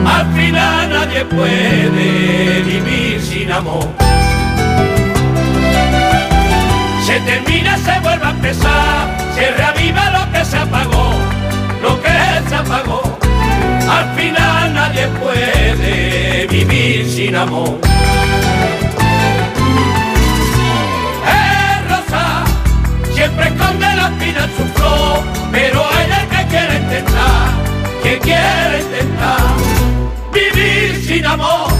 Al 0.07 0.27
final 0.33 0.89
nadie 0.89 1.25
puede 1.27 2.63
vivir 2.63 3.21
sin 3.21 3.53
amor. 3.53 3.87
Se 7.05 7.21
termina, 7.21 7.77
se 7.77 8.01
vuelve 8.01 8.25
a 8.25 8.31
empezar, 8.31 9.17
se 9.35 9.51
reaviva 9.51 10.11
lo 10.11 10.33
que 10.33 10.43
se 10.43 10.57
apagó, 10.57 11.13
lo 11.83 12.03
que 12.03 12.49
se 12.49 12.55
apagó. 12.55 13.03
Al 13.91 14.07
final 14.17 14.73
nadie 14.73 15.07
puede 15.23 16.47
vivir 16.47 17.11
sin 17.11 17.37
amor. 17.37 17.79
Siempre 23.15 23.47
esconde 23.47 23.87
la 23.97 24.09
espina 24.09 24.45
en 24.45 24.57
su 24.57 24.65
flor, 24.75 25.21
pero 25.53 25.81
ella 26.05 26.23
es 26.23 26.29
que 26.29 26.47
quiere 26.49 26.75
intentar, 26.77 27.51
que 28.03 28.19
quiere 28.19 28.83
intentar 28.83 29.41
vivir 30.33 31.05
sin 31.07 31.27
amor. 31.27 31.73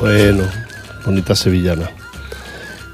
Bueno, 0.00 0.44
bonita 1.04 1.36
sevillana. 1.36 1.90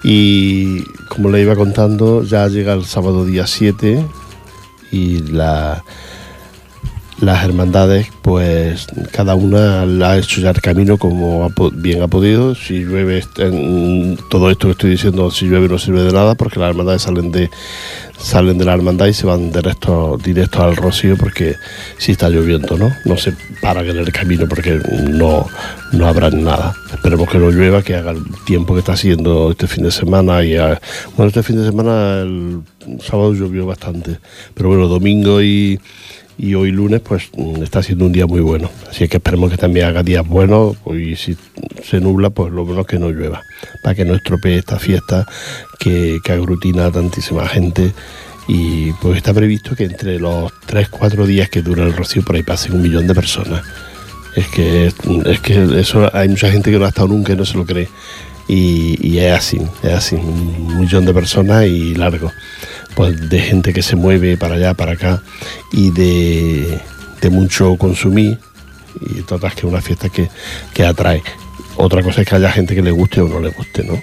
Y 0.02 0.82
como 1.08 1.30
le 1.30 1.40
iba 1.40 1.56
contando, 1.56 2.22
ya 2.22 2.46
llega 2.48 2.74
el 2.74 2.84
sábado 2.84 3.24
día 3.24 3.46
7 3.46 4.06
y 4.92 5.20
la, 5.32 5.82
las 7.20 7.44
hermandades, 7.44 8.08
pues 8.22 8.86
cada 9.12 9.34
una 9.34 9.84
la 9.86 10.12
ha 10.12 10.18
hecho 10.18 10.40
ya 10.40 10.50
el 10.50 10.60
camino 10.60 10.98
como 10.98 11.50
bien 11.72 12.02
ha 12.02 12.08
podido. 12.08 12.54
Si 12.54 12.84
llueve, 12.84 13.24
todo 14.30 14.50
esto 14.50 14.68
que 14.68 14.72
estoy 14.72 14.90
diciendo, 14.90 15.30
si 15.30 15.46
llueve 15.46 15.68
no 15.68 15.78
sirve 15.78 16.02
de 16.02 16.12
nada 16.12 16.34
porque 16.36 16.60
las 16.60 16.70
hermandades 16.70 17.02
salen 17.02 17.32
de, 17.32 17.50
salen 18.18 18.58
de 18.58 18.64
la 18.64 18.74
hermandad 18.74 19.06
y 19.06 19.14
se 19.14 19.26
van 19.26 19.50
directo, 19.50 20.16
directo 20.22 20.62
al 20.62 20.76
rocío 20.76 21.16
porque 21.16 21.56
si 21.98 22.12
está 22.12 22.28
lloviendo, 22.28 22.78
¿no? 22.78 22.92
No 23.04 23.16
se 23.16 23.34
paran 23.60 23.86
en 23.86 23.98
el 23.98 24.12
camino 24.12 24.46
porque 24.48 24.80
no, 25.10 25.46
no 25.92 26.06
habrá 26.06 26.30
nada. 26.30 26.74
Esperemos 26.92 27.28
que 27.28 27.38
no 27.38 27.50
llueva, 27.50 27.82
que 27.82 27.96
haga 27.96 28.12
el 28.12 28.22
tiempo 28.46 28.74
que 28.74 28.80
está 28.80 28.92
haciendo 28.92 29.50
este 29.50 29.66
fin 29.66 29.82
de 29.82 29.90
semana. 29.90 30.44
Y 30.44 30.56
bueno, 30.56 31.28
este 31.28 31.42
fin 31.42 31.56
de 31.56 31.66
semana, 31.66 32.20
el 32.20 32.60
sábado 33.00 33.34
llovió 33.34 33.66
bastante, 33.66 34.18
pero 34.54 34.68
bueno, 34.68 34.86
domingo 34.86 35.42
y, 35.42 35.80
y 36.38 36.54
hoy 36.54 36.70
lunes, 36.70 37.00
pues 37.00 37.30
mm, 37.36 37.62
está 37.62 37.82
siendo 37.82 38.06
un 38.06 38.12
día 38.12 38.26
muy 38.26 38.40
bueno. 38.40 38.70
Así 38.88 39.08
que 39.08 39.16
esperemos 39.16 39.50
que 39.50 39.56
también 39.56 39.86
haga 39.86 40.02
días 40.02 40.26
buenos 40.26 40.76
y 40.86 41.16
si 41.16 41.36
se 41.84 42.00
nubla, 42.00 42.30
pues 42.30 42.52
lo 42.52 42.64
menos 42.64 42.86
que 42.86 42.98
no 42.98 43.10
llueva, 43.10 43.42
para 43.82 43.96
que 43.96 44.04
no 44.04 44.14
estropee 44.14 44.56
esta 44.56 44.78
fiesta 44.78 45.26
que, 45.78 46.20
que 46.22 46.32
aglutina 46.32 46.86
a 46.86 46.92
tantísima 46.92 47.46
gente. 47.48 47.92
Y 48.46 48.92
pues 48.92 49.18
está 49.18 49.34
previsto 49.34 49.76
que 49.76 49.84
entre 49.84 50.18
los 50.18 50.50
3-4 50.68 51.26
días 51.26 51.50
que 51.50 51.60
dura 51.60 51.84
el 51.84 51.92
rocío 51.92 52.22
por 52.22 52.36
ahí 52.36 52.42
pasen 52.42 52.74
un 52.74 52.82
millón 52.82 53.06
de 53.06 53.14
personas. 53.14 53.62
Es 54.36 54.46
que, 54.48 54.86
es 54.86 55.40
que 55.40 55.80
eso 55.80 56.08
hay 56.14 56.28
mucha 56.28 56.50
gente 56.50 56.70
que 56.70 56.78
no 56.78 56.86
ha 56.86 56.88
estado 56.88 57.08
nunca 57.08 57.32
y 57.32 57.36
no 57.36 57.44
se 57.44 57.58
lo 57.58 57.66
cree. 57.66 57.88
Y, 58.46 58.96
y 59.06 59.18
es 59.18 59.32
así, 59.32 59.60
es 59.82 59.92
así, 59.92 60.14
un 60.14 60.78
millón 60.80 61.04
de 61.04 61.12
personas 61.12 61.66
y 61.66 61.94
largo. 61.94 62.32
Pues 62.98 63.30
de 63.30 63.38
gente 63.38 63.72
que 63.72 63.80
se 63.80 63.94
mueve 63.94 64.36
para 64.36 64.56
allá, 64.56 64.74
para 64.74 64.94
acá 64.94 65.22
y 65.70 65.92
de, 65.92 66.80
mucho 67.30 67.76
consumir. 67.76 68.40
Y 69.00 69.22
total 69.22 69.52
que 69.52 69.58
es 69.60 69.64
una 69.64 69.80
fiesta 69.80 70.08
que, 70.08 70.28
que 70.74 70.84
atrae. 70.84 71.22
Otra 71.76 72.02
cosa 72.02 72.22
es 72.22 72.26
que 72.28 72.34
haya 72.34 72.50
gente 72.50 72.74
que 72.74 72.82
le 72.82 72.90
guste 72.90 73.20
o 73.20 73.28
no 73.28 73.38
le 73.38 73.50
guste, 73.50 73.84
¿no? 73.84 74.02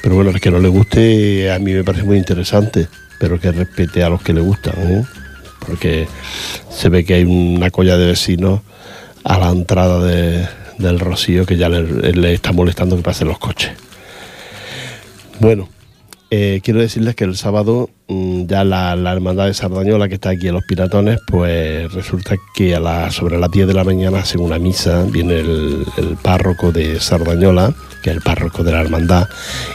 Pero 0.00 0.14
bueno, 0.14 0.30
el 0.30 0.40
que 0.40 0.52
no 0.52 0.60
le 0.60 0.68
guste 0.68 1.50
a 1.50 1.58
mí 1.58 1.72
me 1.72 1.82
parece 1.82 2.04
muy 2.04 2.16
interesante, 2.16 2.86
pero 3.18 3.40
que 3.40 3.50
respete 3.50 4.04
a 4.04 4.08
los 4.08 4.22
que 4.22 4.32
le 4.32 4.40
gustan, 4.40 4.74
¿eh? 4.78 5.04
porque 5.66 6.06
se 6.70 6.90
ve 6.90 7.04
que 7.04 7.14
hay 7.14 7.24
una 7.24 7.72
colla 7.72 7.96
de 7.96 8.06
vecinos 8.06 8.60
a 9.24 9.36
la 9.36 9.50
entrada 9.50 10.00
de- 10.00 10.46
del 10.78 11.00
Rocío 11.00 11.44
que 11.44 11.56
ya 11.56 11.68
le, 11.68 12.12
le 12.12 12.34
está 12.34 12.52
molestando 12.52 12.94
que 12.94 13.02
pasen 13.02 13.26
los 13.26 13.38
coches. 13.40 13.72
Bueno, 15.40 15.68
eh, 16.34 16.62
quiero 16.64 16.80
decirles 16.80 17.14
que 17.14 17.24
el 17.24 17.36
sábado 17.36 17.90
mm, 18.08 18.46
ya 18.46 18.64
la, 18.64 18.94
hermandad 19.12 19.48
de 19.48 19.52
Sardañola 19.52 20.08
que 20.08 20.14
está 20.14 20.30
aquí 20.30 20.48
en 20.48 20.54
los 20.54 20.64
Piratones, 20.64 21.20
pues 21.26 21.92
resulta 21.92 22.36
que 22.54 22.74
sobre 23.10 23.38
las 23.38 23.50
10 23.50 23.66
de 23.66 23.74
la 23.74 23.84
mañana 23.84 24.20
hacen 24.20 24.40
una 24.40 24.58
misa, 24.58 25.02
viene 25.02 25.40
el, 25.40 25.84
el 25.98 26.16
párroco 26.16 26.72
de 26.72 26.98
Sardañola, 27.00 27.74
que 28.02 28.08
es 28.08 28.16
el 28.16 28.22
párroco 28.22 28.64
de 28.64 28.72
la 28.72 28.80
hermandad, 28.80 29.28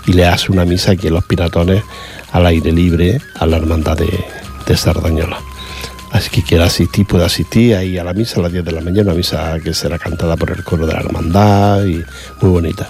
y 0.07 0.13
le 0.13 0.25
hace 0.25 0.51
una 0.51 0.65
misa 0.65 0.93
aquí 0.93 1.05
en 1.05 1.13
los 1.13 1.25
Piratones 1.25 1.83
al 2.31 2.47
aire 2.47 2.71
libre 2.71 3.21
a 3.35 3.45
la 3.45 3.57
hermandad 3.57 3.95
de, 3.95 4.09
de 4.65 4.77
Sardañola. 4.77 5.37
Así 6.11 6.31
que 6.31 6.41
quiera 6.41 6.65
asistir, 6.65 7.05
puede 7.05 7.25
asistir 7.25 7.75
ahí 7.75 7.99
a 7.99 8.03
la 8.03 8.13
misa 8.13 8.39
a 8.39 8.43
las 8.43 8.51
10 8.51 8.65
de 8.65 8.71
la 8.71 8.81
mañana, 8.81 9.11
una 9.11 9.13
misa 9.13 9.59
que 9.63 9.75
será 9.75 9.99
cantada 9.99 10.35
por 10.35 10.49
el 10.49 10.63
coro 10.63 10.87
de 10.87 10.93
la 10.93 11.01
hermandad 11.01 11.85
y 11.85 12.03
muy 12.41 12.49
bonita. 12.49 12.89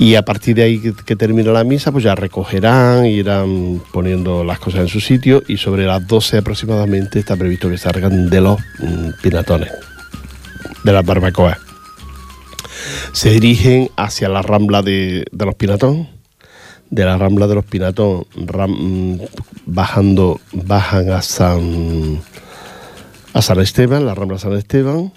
Y 0.00 0.14
a 0.14 0.22
partir 0.24 0.56
de 0.56 0.62
ahí 0.62 0.80
que, 0.80 1.14
termina 1.14 1.52
la 1.52 1.62
misa, 1.62 1.92
pues 1.92 2.02
ya 2.04 2.14
recogerán, 2.14 3.04
irán 3.04 3.82
poniendo 3.92 4.42
las 4.44 4.58
cosas 4.58 4.80
en 4.80 4.88
su 4.88 4.98
sitio 4.98 5.42
y 5.46 5.58
sobre 5.58 5.84
las 5.84 6.06
12 6.06 6.38
aproximadamente 6.38 7.18
está 7.18 7.36
previsto 7.36 7.68
que 7.68 7.76
salgan 7.76 8.30
de 8.30 8.40
los 8.40 8.58
mm, 8.78 9.20
pinatones, 9.22 9.70
de 10.84 10.92
las 10.94 11.04
barbacoas. 11.04 11.58
Se 13.12 13.28
dirigen 13.28 13.90
hacia 13.96 14.30
la 14.30 14.40
rambla 14.40 14.80
de, 14.80 15.26
los 15.32 15.54
pinatón, 15.56 16.08
de 16.88 17.04
la 17.04 17.18
rambla 17.18 17.46
de 17.46 17.56
los 17.56 17.66
pinatón, 17.66 18.24
mm, 18.34 19.16
bajando, 19.66 20.40
bajan 20.52 21.10
a 21.10 21.20
San, 21.20 22.22
a 23.34 23.42
San 23.42 23.60
Esteban, 23.60 24.06
la 24.06 24.14
rambla 24.14 24.38
San 24.38 24.54
Esteban, 24.54 25.12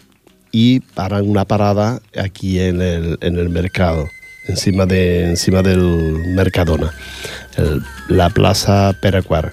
y 0.52 0.82
paran 0.82 1.30
una 1.30 1.46
parada 1.46 2.02
aquí 2.22 2.60
en 2.60 2.82
el, 2.82 3.18
en 3.22 3.38
el 3.38 3.48
mercado, 3.48 4.10
encima, 4.48 4.86
de, 4.86 5.26
encima 5.26 5.62
del 5.62 5.82
Mercadona, 6.28 6.94
la 8.08 8.30
plaza 8.30 8.96
Peracuar. 9.00 9.52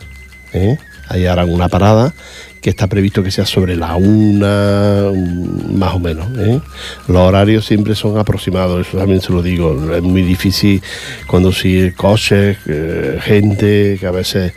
¿eh? 0.52 0.78
Ahí 1.08 1.26
harán 1.26 1.50
una 1.50 1.68
parada 1.68 2.14
que 2.60 2.70
está 2.70 2.86
previsto 2.86 3.22
que 3.22 3.30
sea 3.30 3.46
sobre 3.46 3.74
la 3.74 3.96
una, 3.96 5.10
más 5.72 5.94
o 5.94 5.98
menos. 5.98 6.26
¿eh? 6.38 6.60
Los 7.08 7.16
horarios 7.16 7.64
siempre 7.64 7.94
son 7.94 8.18
aproximados, 8.18 8.86
eso 8.86 8.98
también 8.98 9.20
se 9.20 9.32
lo 9.32 9.42
digo. 9.42 9.94
Es 9.94 10.02
muy 10.02 10.22
difícil 10.22 10.82
conducir 11.26 11.94
coches, 11.94 12.58
eh, 12.66 13.18
gente, 13.22 13.96
que 13.98 14.06
a 14.06 14.10
veces, 14.10 14.52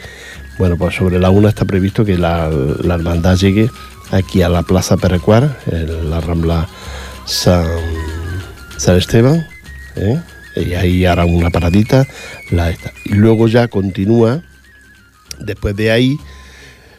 bueno, 0.58 0.76
pues 0.78 0.96
sobre 0.96 1.20
la 1.20 1.30
una 1.30 1.50
está 1.50 1.66
previsto 1.66 2.04
que 2.04 2.18
la, 2.18 2.50
la 2.50 2.96
hermandad 2.96 3.38
llegue 3.38 3.70
aquí 4.12 4.42
a 4.42 4.50
la 4.50 4.64
Plaza 4.64 4.98
Perecuar, 4.98 5.58
en 5.72 6.10
la 6.10 6.20
Rambla 6.20 6.68
San, 7.26 7.66
San 8.78 8.98
Esteban, 8.98 9.48
¿eh? 9.96 10.22
y 10.56 10.74
ahí 10.74 11.06
harán 11.06 11.34
una 11.34 11.50
paradita. 11.50 12.06
La 12.52 12.70
esta. 12.70 12.92
Y 13.06 13.14
luego 13.16 13.48
ya 13.48 13.68
continúa, 13.68 14.44
después 15.40 15.76
de 15.76 15.92
ahí, 15.92 16.18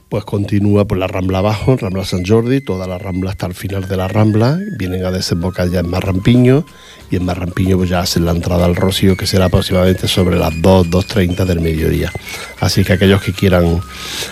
pues 0.08 0.24
continúa 0.24 0.84
por 0.84 0.98
la 0.98 1.06
Rambla 1.06 1.38
abajo, 1.38 1.76
Rambla 1.76 2.04
San 2.04 2.24
Jordi, 2.24 2.60
toda 2.60 2.86
la 2.86 2.98
Rambla 2.98 3.30
hasta 3.30 3.46
el 3.46 3.54
final 3.54 3.88
de 3.88 3.96
la 3.96 4.06
Rambla, 4.06 4.58
vienen 4.78 5.04
a 5.04 5.10
desembocar 5.10 5.70
ya 5.70 5.80
en 5.80 5.88
Marrampiño 5.88 6.64
y 7.10 7.16
en 7.16 7.24
Marrampiño 7.24 7.76
pues 7.78 7.90
ya 7.90 8.00
hacen 8.00 8.24
la 8.24 8.30
entrada 8.30 8.64
al 8.64 8.76
Rocío 8.76 9.16
que 9.16 9.26
será 9.26 9.46
aproximadamente 9.46 10.06
sobre 10.06 10.36
las 10.36 10.52
2, 10.60 10.88
2.30 10.88 11.44
del 11.44 11.60
mediodía. 11.60 12.12
Así 12.60 12.84
que 12.84 12.92
aquellos 12.92 13.22
que 13.22 13.32
quieran 13.32 13.80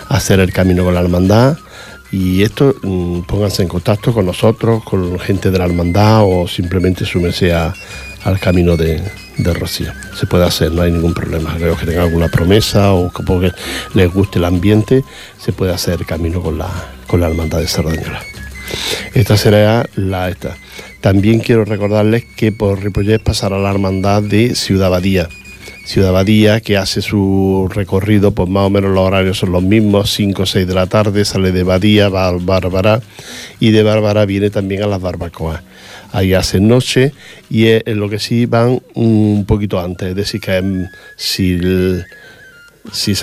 hacer 0.09 0.39
el 0.41 0.53
camino 0.53 0.85
con 0.85 0.95
la 0.95 1.01
hermandad 1.01 1.57
y 2.13 2.43
esto, 2.43 2.75
mm, 2.83 3.21
pónganse 3.23 3.63
en 3.63 3.69
contacto 3.69 4.13
con 4.13 4.27
nosotros, 4.27 4.85
con 4.85 5.19
gente 5.19 5.51
de 5.51 5.59
la 5.59 5.65
hermandad 5.65 6.23
o 6.25 6.47
simplemente 6.47 7.05
súmense 7.07 7.53
a- 7.55 7.75
al 8.25 8.39
camino 8.39 8.77
de, 8.77 9.01
de 9.39 9.55
Rocío. 9.55 9.93
Se 10.19 10.27
puede 10.27 10.45
hacer, 10.45 10.73
no 10.73 10.83
hay 10.83 10.93
ningún 10.93 11.15
problema. 11.15 11.55
Creo 11.57 11.77
que 11.77 11.87
tengan 11.87 12.05
alguna 12.05 12.29
promesa 12.29 12.93
o 12.93 13.11
que 13.11 13.53
les 13.95 14.13
guste 14.13 14.39
el 14.39 14.45
ambiente, 14.45 15.05
se 15.39 15.53
puede 15.53 15.73
hacer 15.73 16.01
el 16.01 16.07
camino 16.07 16.43
con 16.43 16.59
la, 16.59 16.71
con 17.07 17.21
la 17.21 17.29
hermandad 17.29 17.61
de 17.61 17.69
Sardañola. 17.69 18.23
Esta 19.15 19.37
será 19.37 19.87
la 19.97 20.29
esta. 20.29 20.57
También 21.01 21.41
quiero 21.41 21.65
recordarles 21.65 22.25
que 22.37 22.53
por 22.53 22.83
Ripollet 22.83 23.23
pasará 23.23 23.59
la 23.59 23.71
hermandad 23.71 24.23
de 24.23 24.55
Ciudad 24.55 24.91
Badía. 24.91 25.29
Ciudad 25.85 26.13
Badía 26.13 26.61
que 26.61 26.77
hace 26.77 27.03
su 27.03 27.69
recorrido, 27.75 28.31
pues 28.31 28.49
más 28.49 28.67
o 28.67 28.71
menos 28.71 28.93
los 28.93 29.01
horarios 29.01 29.39
son 29.39 29.51
los 29.51 29.63
mismos, 29.63 30.13
5 30.13 30.43
o 30.43 30.47
6 30.47 30.67
de 30.67 30.75
la 30.75 30.87
tarde, 30.87 31.25
sale 31.25 31.51
de 31.51 31.65
Badía, 31.65 32.09
va 32.09 32.29
a 32.29 32.33
Bárbara 32.33 33.03
y 33.59 33.73
de 33.73 33.83
Bárbara 33.83 34.25
viene 34.25 34.51
también 34.51 34.85
a 34.85 34.87
las 34.87 35.01
barbacoas. 35.01 35.63
Ahí 36.13 36.35
hacen 36.35 36.69
noche 36.69 37.13
y 37.51 37.67
es 37.69 37.83
en 37.87 37.99
lo 37.99 38.09
que 38.09 38.19
sí 38.19 38.47
van 38.47 38.81
un 38.95 39.45
poquito 39.47 39.81
antes, 39.81 40.11
es 40.11 40.17
decir, 40.17 40.41
que 40.41 40.57
em, 40.57 40.87
si 41.17 41.53
el- 41.55 42.05
si 42.93 43.15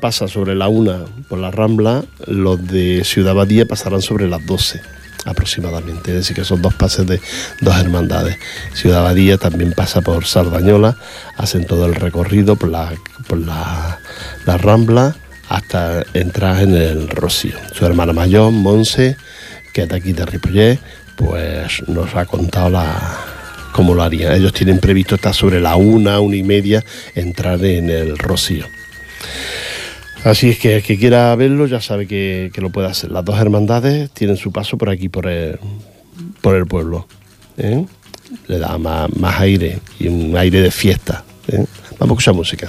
pasa 0.00 0.28
sobre 0.28 0.54
la 0.54 0.68
una 0.68 1.04
por 1.28 1.38
la 1.38 1.50
Rambla, 1.50 2.04
los 2.26 2.66
de 2.66 3.02
Ciudad 3.04 3.34
Badía 3.34 3.64
pasarán 3.64 4.02
sobre 4.02 4.28
las 4.28 4.44
12 4.44 4.80
aproximadamente. 5.24 6.10
Es 6.10 6.16
decir, 6.18 6.36
que 6.36 6.44
son 6.44 6.60
dos 6.60 6.74
pases 6.74 7.06
de 7.06 7.20
dos 7.60 7.76
hermandades. 7.78 8.36
Ciudad 8.74 9.02
Badía 9.02 9.38
también 9.38 9.72
pasa 9.72 10.00
por 10.02 10.26
Sardañola, 10.26 10.98
hacen 11.36 11.64
todo 11.66 11.86
el 11.86 11.94
recorrido 11.94 12.56
por 12.56 12.68
la, 12.70 12.92
por 13.26 13.38
la, 13.38 13.98
la 14.46 14.58
Rambla 14.58 15.16
hasta 15.48 16.04
entrar 16.14 16.62
en 16.62 16.74
el 16.74 17.08
Rocío. 17.08 17.56
Su 17.72 17.86
hermana 17.86 18.12
mayor, 18.12 18.50
Monse, 18.52 19.16
que 19.72 19.82
es 19.82 19.88
de 19.88 19.96
aquí 19.96 20.12
de 20.12 20.26
Ripollet, 20.26 20.78
pues 21.16 21.86
nos 21.88 22.14
ha 22.14 22.26
contado 22.26 22.70
la, 22.70 23.18
cómo 23.72 23.94
lo 23.94 24.02
harían. 24.02 24.32
Ellos 24.32 24.52
tienen 24.52 24.78
previsto 24.78 25.16
estar 25.16 25.34
sobre 25.34 25.60
la 25.60 25.76
una, 25.76 26.20
una 26.20 26.36
y 26.36 26.42
media, 26.42 26.84
entrar 27.14 27.64
en 27.64 27.90
el 27.90 28.16
Rocío. 28.18 28.66
Así 30.24 30.50
es 30.50 30.58
que 30.58 30.76
el 30.76 30.82
que 30.82 30.98
quiera 30.98 31.34
verlo 31.36 31.66
ya 31.66 31.80
sabe 31.80 32.06
que, 32.06 32.50
que 32.54 32.60
lo 32.60 32.70
puede 32.70 32.88
hacer. 32.88 33.10
Las 33.10 33.24
dos 33.24 33.38
hermandades 33.38 34.10
tienen 34.10 34.36
su 34.36 34.52
paso 34.52 34.78
por 34.78 34.88
aquí, 34.88 35.08
por 35.08 35.26
el, 35.26 35.58
por 36.40 36.54
el 36.54 36.66
pueblo. 36.66 37.06
¿eh? 37.58 37.84
Le 38.46 38.58
da 38.58 38.78
más, 38.78 39.14
más 39.16 39.40
aire 39.40 39.80
y 39.98 40.08
un 40.08 40.36
aire 40.36 40.62
de 40.62 40.70
fiesta. 40.70 41.24
¿eh? 41.48 41.66
Vamos 41.98 42.00
a 42.00 42.32
escuchar 42.32 42.34
música. 42.34 42.68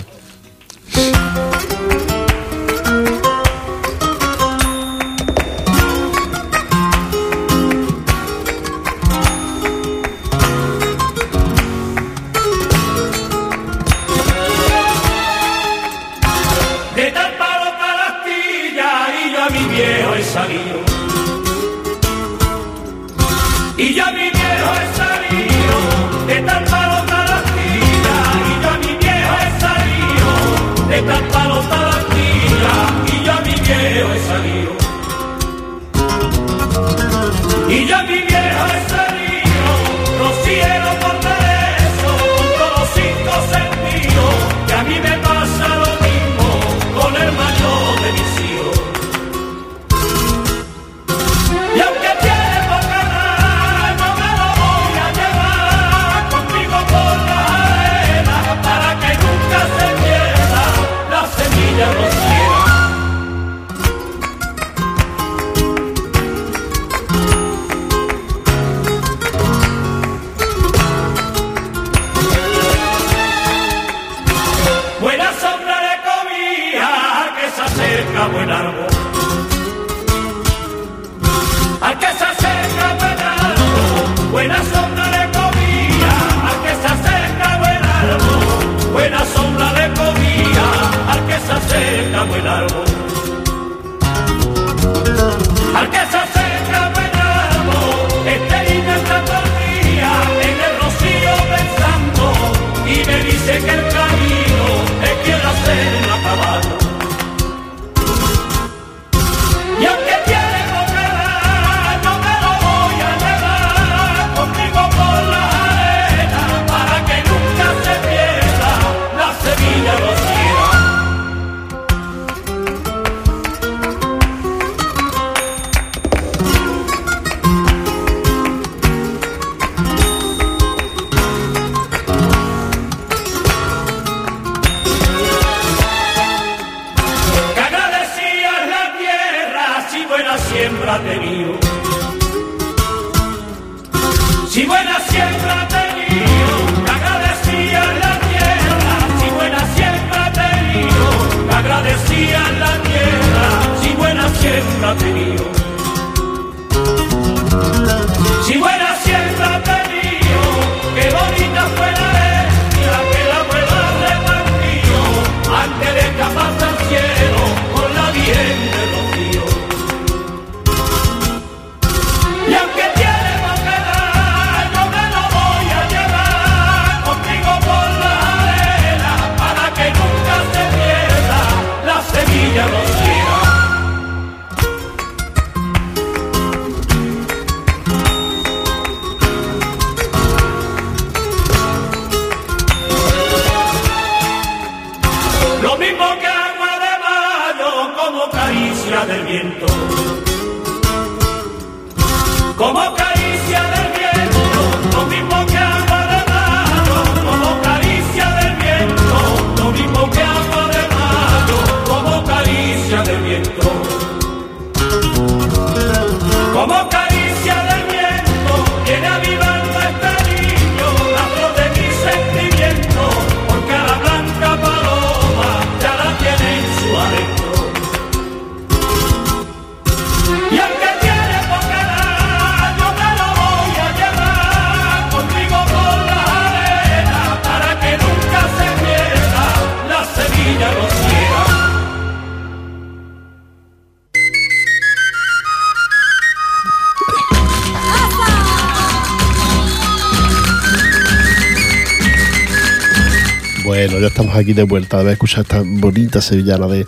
Aquí 254.36 254.54
de 254.54 254.64
vuelta 254.64 254.98
de 254.98 255.02
haber 255.02 255.14
escuchado 255.14 255.42
esta 255.44 255.62
bonita 255.66 256.22
sevillana 256.22 256.68
de, 256.68 256.86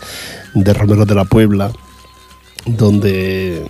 de 0.53 0.73
Romero 0.73 1.05
de 1.05 1.15
la 1.15 1.25
Puebla, 1.25 1.71
donde 2.65 3.65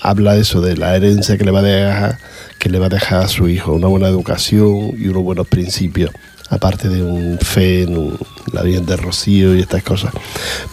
habla 0.00 0.36
eso 0.36 0.60
de 0.60 0.76
la 0.76 0.94
herencia 0.96 1.38
que 1.38 1.44
le 1.44 1.50
va 1.50 1.60
a 1.60 1.62
dejar, 1.62 2.18
que 2.58 2.68
le 2.68 2.78
va 2.78 2.86
a 2.86 2.90
dejar 2.90 3.22
a 3.24 3.28
su 3.28 3.48
hijo, 3.48 3.72
una 3.72 3.86
buena 3.88 4.08
educación 4.08 4.92
y 4.98 5.08
unos 5.08 5.22
buenos 5.22 5.46
principios, 5.48 6.10
aparte 6.50 6.88
de 6.88 7.02
un 7.02 7.38
fe 7.38 7.82
en 7.82 7.96
un- 7.96 8.18
la 8.52 8.62
Virgen 8.62 8.86
de 8.86 8.96
Rocío 8.96 9.54
y 9.56 9.60
estas 9.60 9.82
cosas, 9.82 10.12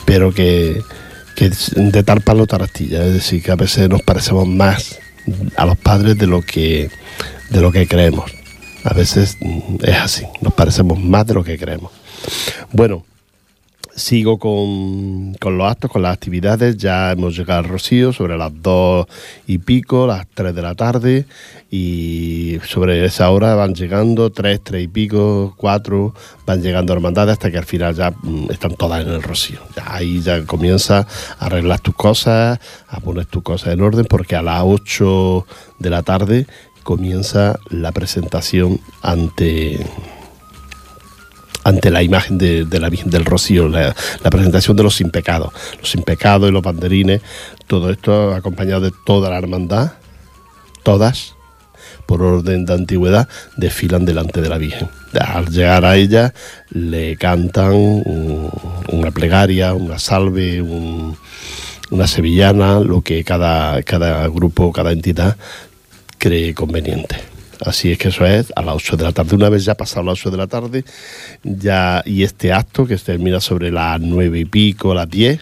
pero 0.05 0.33
que, 0.33 0.81
que 1.35 1.51
de 1.75 2.03
tal 2.03 2.21
palo 2.21 2.45
tal 2.47 2.61
astilla, 2.63 3.05
es 3.05 3.13
decir, 3.13 3.41
que 3.41 3.51
a 3.51 3.55
veces 3.55 3.89
nos 3.89 4.01
parecemos 4.01 4.47
más 4.47 4.99
a 5.55 5.65
los 5.65 5.77
padres 5.77 6.17
de 6.17 6.27
lo 6.27 6.41
que 6.41 6.89
de 7.49 7.61
lo 7.61 7.71
que 7.71 7.85
creemos. 7.87 8.31
A 8.83 8.93
veces 8.93 9.37
mm, 9.39 9.75
es 9.83 9.95
así, 9.97 10.23
nos 10.41 10.53
parecemos 10.53 10.99
más 10.99 11.25
de 11.27 11.33
lo 11.35 11.43
que 11.43 11.57
creemos. 11.57 11.91
Bueno, 12.71 13.03
sigo 13.95 14.39
con, 14.39 15.33
con 15.35 15.57
los 15.57 15.69
actos, 15.69 15.91
con 15.91 16.01
las 16.01 16.13
actividades. 16.13 16.77
Ya 16.77 17.11
hemos 17.11 17.35
llegado 17.35 17.59
al 17.59 17.69
Rocío 17.69 18.13
sobre 18.13 18.37
las 18.37 18.51
dos 18.61 19.07
y 19.47 19.57
pico, 19.59 20.07
las 20.07 20.27
tres 20.33 20.55
de 20.55 20.61
la 20.61 20.75
tarde. 20.75 21.25
Y 21.69 22.59
sobre 22.67 23.05
esa 23.05 23.29
hora 23.29 23.55
van 23.55 23.73
llegando 23.73 24.29
tres, 24.29 24.61
tres 24.63 24.83
y 24.83 24.87
pico, 24.87 25.53
cuatro, 25.57 26.13
van 26.45 26.61
llegando 26.61 26.93
hermandades 26.93 27.33
hasta 27.33 27.51
que 27.51 27.57
al 27.57 27.65
final 27.65 27.95
ya 27.95 28.11
mm, 28.11 28.51
están 28.51 28.75
todas 28.75 29.05
en 29.05 29.11
el 29.11 29.23
Rocío. 29.23 29.59
Ya 29.75 29.95
ahí 29.95 30.21
ya 30.21 30.43
comienza 30.45 31.07
a 31.39 31.45
arreglar 31.45 31.79
tus 31.79 31.95
cosas, 31.95 32.59
a 32.87 32.99
poner 32.99 33.25
tus 33.25 33.43
cosas 33.43 33.73
en 33.73 33.81
orden, 33.81 34.05
porque 34.05 34.35
a 34.35 34.41
las 34.41 34.63
8 34.65 35.45
de 35.79 35.89
la 35.89 36.03
tarde 36.03 36.47
comienza 36.83 37.59
la 37.69 37.91
presentación 37.91 38.79
ante 39.01 39.79
ante 41.63 41.91
la 41.91 42.01
imagen 42.03 42.37
de, 42.37 42.65
la 42.79 42.89
Virgen 42.89 43.09
del 43.09 43.25
Rocío, 43.25 43.67
la, 43.67 43.93
presentación 44.29 44.75
de 44.77 44.83
los 44.83 44.95
sin 44.95 45.11
pecados, 45.11 45.53
los 45.79 45.89
sin 45.89 46.03
pecados 46.03 46.49
y 46.49 46.51
los 46.51 46.61
banderines, 46.63 47.21
todo 47.67 47.89
esto 47.91 48.33
acompañado 48.33 48.81
de 48.81 48.91
toda 49.05 49.29
la 49.29 49.37
hermandad, 49.37 49.93
todas, 50.83 51.35
por 52.05 52.21
orden 52.23 52.65
de 52.65 52.73
antigüedad, 52.73 53.29
desfilan 53.57 54.05
delante 54.05 54.41
de 54.41 54.49
la 54.49 54.57
Virgen. 54.57 54.89
Al 55.19 55.47
llegar 55.49 55.85
a 55.85 55.95
ella, 55.97 56.33
le 56.69 57.15
cantan 57.17 57.73
un- 57.73 58.49
una 58.89 59.11
plegaria, 59.11 59.73
una 59.73 59.99
salve, 59.99 60.61
un- 60.61 61.15
una 61.91 62.07
sevillana, 62.07 62.79
lo 62.79 63.01
que 63.01 63.23
cada, 63.23 63.81
cada 63.83 64.27
grupo, 64.27 64.71
cada 64.71 64.91
entidad 64.91 65.37
cree 66.17 66.53
conveniente. 66.53 67.17
Así 67.65 67.91
es 67.91 67.97
que 67.97 68.09
eso 68.09 68.25
es 68.25 68.51
a 68.55 68.61
las 68.61 68.75
8 68.75 68.97
de 68.97 69.03
la 69.03 69.11
tarde. 69.11 69.35
Una 69.35 69.49
vez 69.49 69.65
ya 69.65 69.75
pasado 69.75 70.05
las 70.05 70.19
8 70.19 70.31
de 70.31 70.37
la 70.37 70.47
tarde, 70.47 70.83
ya, 71.43 72.01
y 72.05 72.23
este 72.23 72.51
acto 72.51 72.85
que 72.85 72.97
termina 72.97 73.39
sobre 73.39 73.71
las 73.71 73.99
9 74.01 74.39
y 74.39 74.45
pico, 74.45 74.93
las 74.93 75.09
10, 75.09 75.39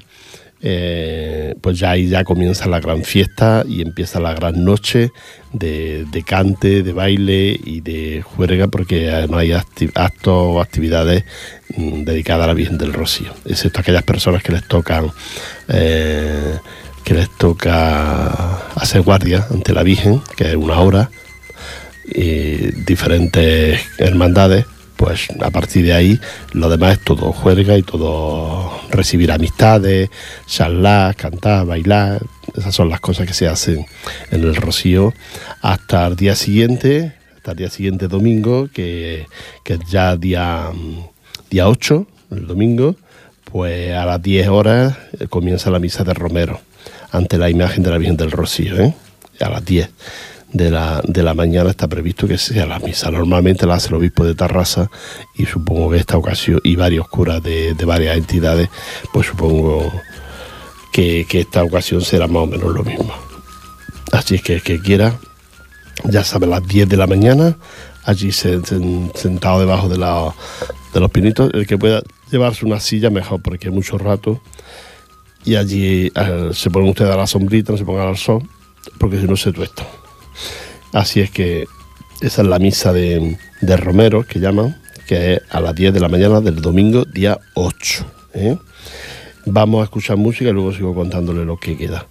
eh, 0.62 1.56
pues 1.62 1.80
ya 1.80 1.92
ahí 1.92 2.10
ya 2.10 2.26
comienza 2.26 2.68
la 2.68 2.82
gran 2.82 3.04
fiesta 3.04 3.64
y 3.66 3.82
empieza 3.82 4.20
la 4.20 4.34
gran 4.34 4.66
noche 4.66 5.12
de, 5.54 6.24
cante, 6.26 6.84
de 6.84 6.92
baile 6.92 7.58
y 7.64 7.80
de 7.80 8.22
juerga, 8.22 8.68
porque 8.68 9.10
además 9.10 9.40
hay 9.40 9.54
actos 9.54 10.28
o 10.28 10.62
actividades 10.62 11.24
mm, 11.78 12.04
dedicadas 12.04 12.44
a 12.44 12.48
la 12.48 12.54
Virgen 12.54 12.78
del 12.78 12.92
Rocío, 12.92 13.34
excepto 13.46 13.80
aquellas 13.80 14.04
personas 14.04 14.44
que 14.44 14.52
les 14.52 14.68
tocan. 14.68 15.10
eh, 15.70 16.58
que 17.10 17.16
les 17.16 17.30
toca 17.38 18.68
hacer 18.76 19.02
guardia 19.02 19.48
ante 19.50 19.74
la 19.74 19.82
Virgen, 19.82 20.22
que 20.36 20.50
es 20.50 20.56
una 20.56 20.80
hora, 20.80 21.10
y 22.14 22.72
diferentes 22.84 23.80
hermandades, 23.98 24.66
pues 24.96 25.28
a 25.40 25.50
partir 25.50 25.86
de 25.86 25.94
ahí 25.94 26.20
lo 26.52 26.70
demás 26.70 26.98
es 26.98 27.04
todo 27.06 27.32
juerga 27.32 27.78
y 27.78 27.84
todo 27.84 28.70
recibir 28.90 29.32
amistades, 29.32 30.10
charlar, 30.46 31.16
cantar, 31.16 31.66
bailar, 31.66 32.22
esas 32.58 32.76
son 32.76 32.90
las 32.90 33.00
cosas 33.00 33.26
que 33.26 33.34
se 33.34 33.48
hacen 33.48 33.86
en 34.32 34.42
el 34.42 34.56
Rocío 34.56 35.14
hasta 35.62 36.06
el 36.06 36.16
día 36.16 36.36
siguiente, 36.36 37.14
hasta 37.38 37.52
el 37.52 37.58
día 37.58 37.70
siguiente 37.70 38.08
domingo, 38.08 38.68
que, 38.74 39.28
que 39.64 39.80
ya 39.90 40.18
día, 40.18 40.70
día 41.50 41.70
8, 41.70 42.08
el 42.32 42.48
domingo, 42.48 42.96
pues 43.46 43.94
a 43.94 44.06
las 44.06 44.22
10 44.22 44.48
horas 44.50 44.98
comienza 45.30 45.72
la 45.72 45.80
misa 45.80 46.04
de 46.04 46.14
Romero 46.14 46.60
ante 47.12 47.38
la 47.38 47.50
imagen 47.50 47.84
de 47.84 47.90
la 47.90 47.98
Virgen 47.98 48.18
del 48.18 48.32
Rocío, 48.32 48.78
¿eh? 48.80 48.94
a 49.40 49.50
las 49.50 49.64
10 49.64 49.90
de 50.54 50.72
la, 50.72 51.02
de 51.08 51.22
la 51.24 51.34
mañana 51.34 51.70
está 51.70 51.88
previsto 51.88 52.28
que 52.28 52.38
sea 52.38 52.66
la 52.66 52.80
misa. 52.80 53.12
Normalmente 53.12 53.66
la 53.68 53.76
hace 53.76 53.90
el 53.90 53.96
obispo 53.96 54.26
de 54.26 54.36
Tarrasa 54.36 54.90
y 55.36 55.46
supongo 55.46 55.92
que 55.92 55.98
esta 55.98 56.18
ocasión, 56.18 56.60
y 56.64 56.76
varios 56.76 57.08
curas 57.08 57.42
de, 57.44 57.74
de 57.76 57.86
varias 57.86 58.18
entidades, 58.18 58.70
pues 59.14 59.28
supongo 59.28 59.92
que, 60.92 61.26
que 61.30 61.42
esta 61.42 61.64
ocasión 61.64 62.02
será 62.02 62.28
más 62.28 62.44
o 62.44 62.48
menos 62.48 62.74
lo 62.74 62.84
mismo. 62.84 63.14
Así 64.12 64.36
es 64.36 64.42
que 64.42 64.56
el 64.56 64.64
que 64.64 64.80
quiera, 64.82 65.16
ya 66.06 66.24
sabe, 66.24 66.48
a 66.48 66.50
las 66.50 66.68
10 66.68 66.90
de 66.90 66.98
la 66.98 67.06
mañana, 67.06 67.58
allí 68.06 68.32
se- 68.32 68.66
se- 68.66 69.12
sentado 69.14 69.60
debajo 69.60 69.88
de, 69.88 69.98
la- 70.00 70.34
de 70.94 71.00
los 71.00 71.12
pinitos, 71.12 71.52
el 71.54 71.68
que 71.68 71.78
pueda 71.78 72.02
llevarse 72.32 72.66
una 72.66 72.80
silla 72.80 73.12
mejor, 73.12 73.40
porque 73.44 73.70
mucho 73.70 74.00
rato, 74.00 74.42
y 75.46 75.56
allí 75.56 76.12
eh, 76.16 76.50
se 76.54 76.70
ponen 76.72 76.90
ustedes 76.90 77.12
a 77.12 77.18
la 77.18 77.28
sombrita, 77.28 77.72
no 77.72 77.78
se 77.78 77.86
pongan 77.86 78.08
al 78.08 78.18
sol, 78.18 78.42
porque 78.98 79.20
si 79.22 79.28
no 79.28 79.36
se 79.38 79.52
tuestan. 79.52 79.86
Así 80.94 81.22
es 81.22 81.32
que 81.32 81.66
esa 82.22 82.42
es 82.42 82.48
la 82.48 82.60
misa 82.60 82.92
de, 82.92 83.38
Romero, 83.78 84.24
que 84.24 84.40
llaman, 84.40 84.76
que 85.08 85.34
es 85.34 85.42
a 85.50 85.62
las 85.62 85.76
10 85.76 85.94
de 85.94 86.00
la 86.00 86.10
mañana 86.10 86.42
del 86.42 86.62
domingo, 86.62 87.06
día 87.06 87.40
8. 87.54 88.06
¿eh? 88.34 88.58
Vamos 89.46 89.82
a 89.82 89.84
escuchar 89.86 90.18
música 90.18 90.50
y 90.50 90.54
luego 90.54 90.74
sigo 90.74 90.94
contándole 90.94 91.46
lo 91.46 91.58
que 91.58 91.78
queda. 91.78 92.08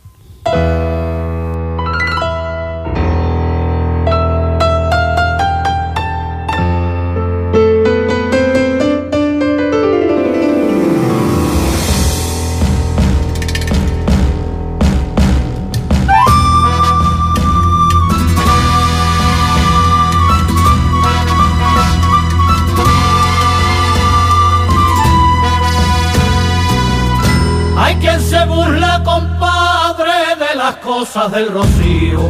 Rocío. 31.47 32.21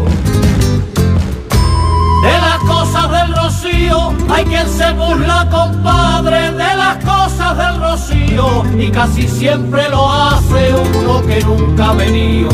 De 2.23 2.33
las 2.33 2.59
cosas 2.59 3.11
del 3.11 3.35
rocío, 3.35 4.13
hay 4.29 4.45
quien 4.45 4.69
se 4.69 4.93
burla, 4.93 5.49
compadre, 5.51 6.53
de 6.53 6.77
las 6.77 6.97
cosas 7.05 7.57
del 7.57 7.81
rocío. 7.81 8.65
Y 8.79 8.91
casi 8.91 9.27
siempre 9.27 9.89
lo 9.89 10.13
hace 10.13 10.75
uno 10.75 11.23
que 11.23 11.41
nunca 11.43 11.91
ha 11.91 11.95
venido. 11.95 12.51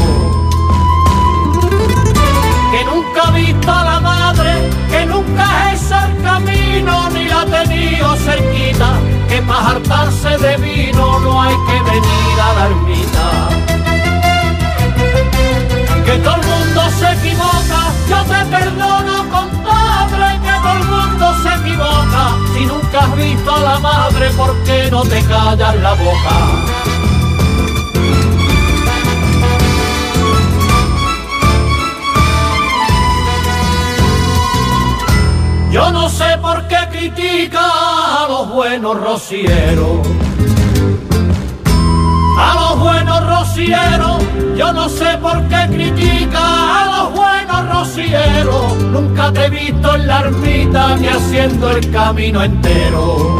Que 2.71 2.85
nunca 2.85 3.23
ha 3.27 3.31
visto 3.33 3.73
a 3.73 3.85
la 3.85 4.01
madre, 4.01 4.71
que 4.91 5.07
nunca 5.07 5.73
es 5.73 5.91
el 5.91 6.23
camino, 6.23 7.11
ni 7.11 7.25
la 7.25 7.41
ha 7.41 7.47
tenido 7.47 8.17
cerquita. 8.17 8.95
Que 9.29 9.43
para 9.43 9.71
hartarse 9.71 10.39
de 10.39 10.57
vino 10.59 11.19
no 11.21 11.43
hay 11.43 11.55
que 11.67 11.91
venir 11.91 12.41
a 12.41 12.53
la 12.55 12.67
ermita 12.67 13.04
yo 18.09 18.23
te 18.25 18.45
perdono 18.47 19.29
compadre, 19.31 20.41
que 20.43 20.53
todo 20.63 20.77
el 20.79 20.85
mundo 20.85 21.35
se 21.43 21.55
equivoca, 21.61 22.37
si 22.55 22.67
nunca 22.67 23.01
has 23.01 23.17
visto 23.17 23.55
a 23.55 23.61
la 23.61 23.79
madre, 23.81 24.31
¿por 24.31 24.63
qué 24.65 24.89
no 24.91 25.03
te 25.03 25.23
callas 25.23 25.77
la 25.77 25.95
boca? 25.95 26.35
Yo 35.71 35.91
no 35.91 36.09
sé 36.09 36.39
por 36.41 36.69
qué 36.69 36.77
critica 36.93 37.61
a 37.61 38.29
los 38.29 38.49
buenos 38.49 38.97
rocieros. 38.97 40.24
A 42.37 42.55
los 42.55 42.81
buenos 42.81 43.27
rocieros, 43.27 44.23
yo 44.57 44.73
no 44.73 44.89
sé 44.89 45.17
por 45.19 45.41
qué 45.49 45.67
critica 45.69 46.41
a 46.41 46.85
los 46.87 47.13
buenos 47.13 47.69
rocieros. 47.69 48.77
Nunca 48.91 49.33
te 49.33 49.47
he 49.47 49.51
visto 49.51 49.95
en 49.95 50.07
la 50.07 50.21
ermita 50.21 50.97
ni 50.97 51.09
haciendo 51.09 51.71
el 51.71 51.91
camino 51.91 52.43
entero. 52.43 53.39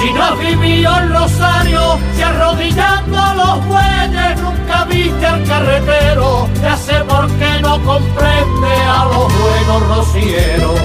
Si 0.00 0.12
no 0.12 0.22
has 0.22 0.38
vivido 0.38 0.98
el 0.98 1.12
rosario, 1.14 1.98
si 2.14 2.22
arrodillando 2.22 3.18
a 3.18 3.34
los 3.34 3.66
bueyes, 3.66 4.40
nunca 4.42 4.84
viste 4.84 5.26
al 5.26 5.44
carretero. 5.44 6.48
Ya 6.60 6.76
sé 6.76 6.94
por 7.08 7.26
qué 7.38 7.60
no 7.62 7.82
comprende 7.82 8.74
a 8.86 9.04
los 9.06 9.32
buenos 9.38 9.96
rocieros 9.96 10.80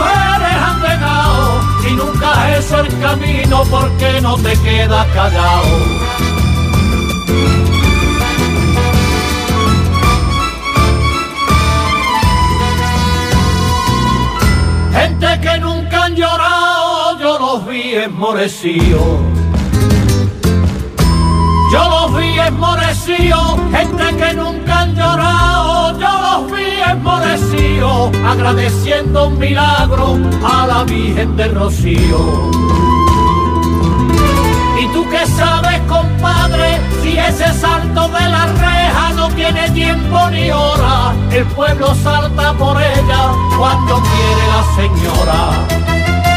mujeres 0.00 0.56
han 0.66 0.80
y 1.88 1.92
nunca 1.92 2.56
es 2.56 2.70
el 2.72 3.00
camino 3.00 3.62
porque 3.70 4.20
no 4.20 4.36
te 4.36 4.52
queda 4.60 5.06
callado. 5.14 5.62
Gente 14.92 15.40
que 15.40 15.58
nunca 15.60 16.04
han 16.04 16.16
llorado, 16.16 17.18
yo 17.18 17.38
los 17.38 17.66
vi 17.66 17.94
enmorecidos. 17.94 19.20
Yo 21.72 21.88
los 21.88 21.99
vi 22.16 22.38
esmorecidos, 22.38 23.56
gente 23.72 24.16
que 24.16 24.34
nunca 24.34 24.80
han 24.80 24.94
llorado, 24.94 25.98
yo 25.98 26.08
los 26.22 26.52
vi 26.52 26.80
esmorecidos, 26.90 28.10
agradeciendo 28.26 29.28
un 29.28 29.38
milagro 29.38 30.18
a 30.44 30.66
la 30.66 30.84
Virgen 30.84 31.36
del 31.36 31.54
Rocío. 31.54 32.50
¿Y 34.80 34.86
tú 34.94 35.04
qué 35.10 35.26
sabes, 35.26 35.80
compadre, 35.88 36.80
si 37.02 37.18
ese 37.18 37.52
salto 37.52 38.08
de 38.08 38.28
la 38.28 38.46
reja 38.46 39.12
no 39.14 39.28
tiene 39.28 39.68
tiempo 39.70 40.30
ni 40.30 40.50
hora? 40.50 41.12
El 41.30 41.44
pueblo 41.46 41.94
salta 41.96 42.54
por 42.54 42.80
ella 42.80 43.32
cuando 43.58 44.00
quiere 44.00 44.44
la 44.48 44.62
señora. 44.76 46.29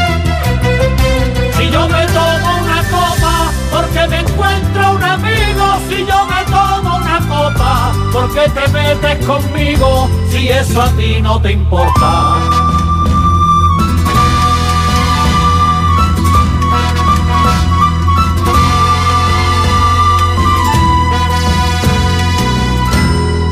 Me 4.08 4.20
encuentro 4.20 4.92
un 4.92 5.02
amigo, 5.02 5.64
si 5.88 6.04
yo 6.06 6.26
me 6.26 6.44
tomo 6.44 6.96
una 6.96 7.18
copa 7.28 7.92
porque 8.12 8.48
te 8.50 8.68
metes 8.68 9.26
conmigo, 9.26 10.08
si 10.30 10.48
eso 10.48 10.82
a 10.82 10.88
ti 10.90 11.20
no 11.20 11.40
te 11.40 11.52
importa. 11.52 12.36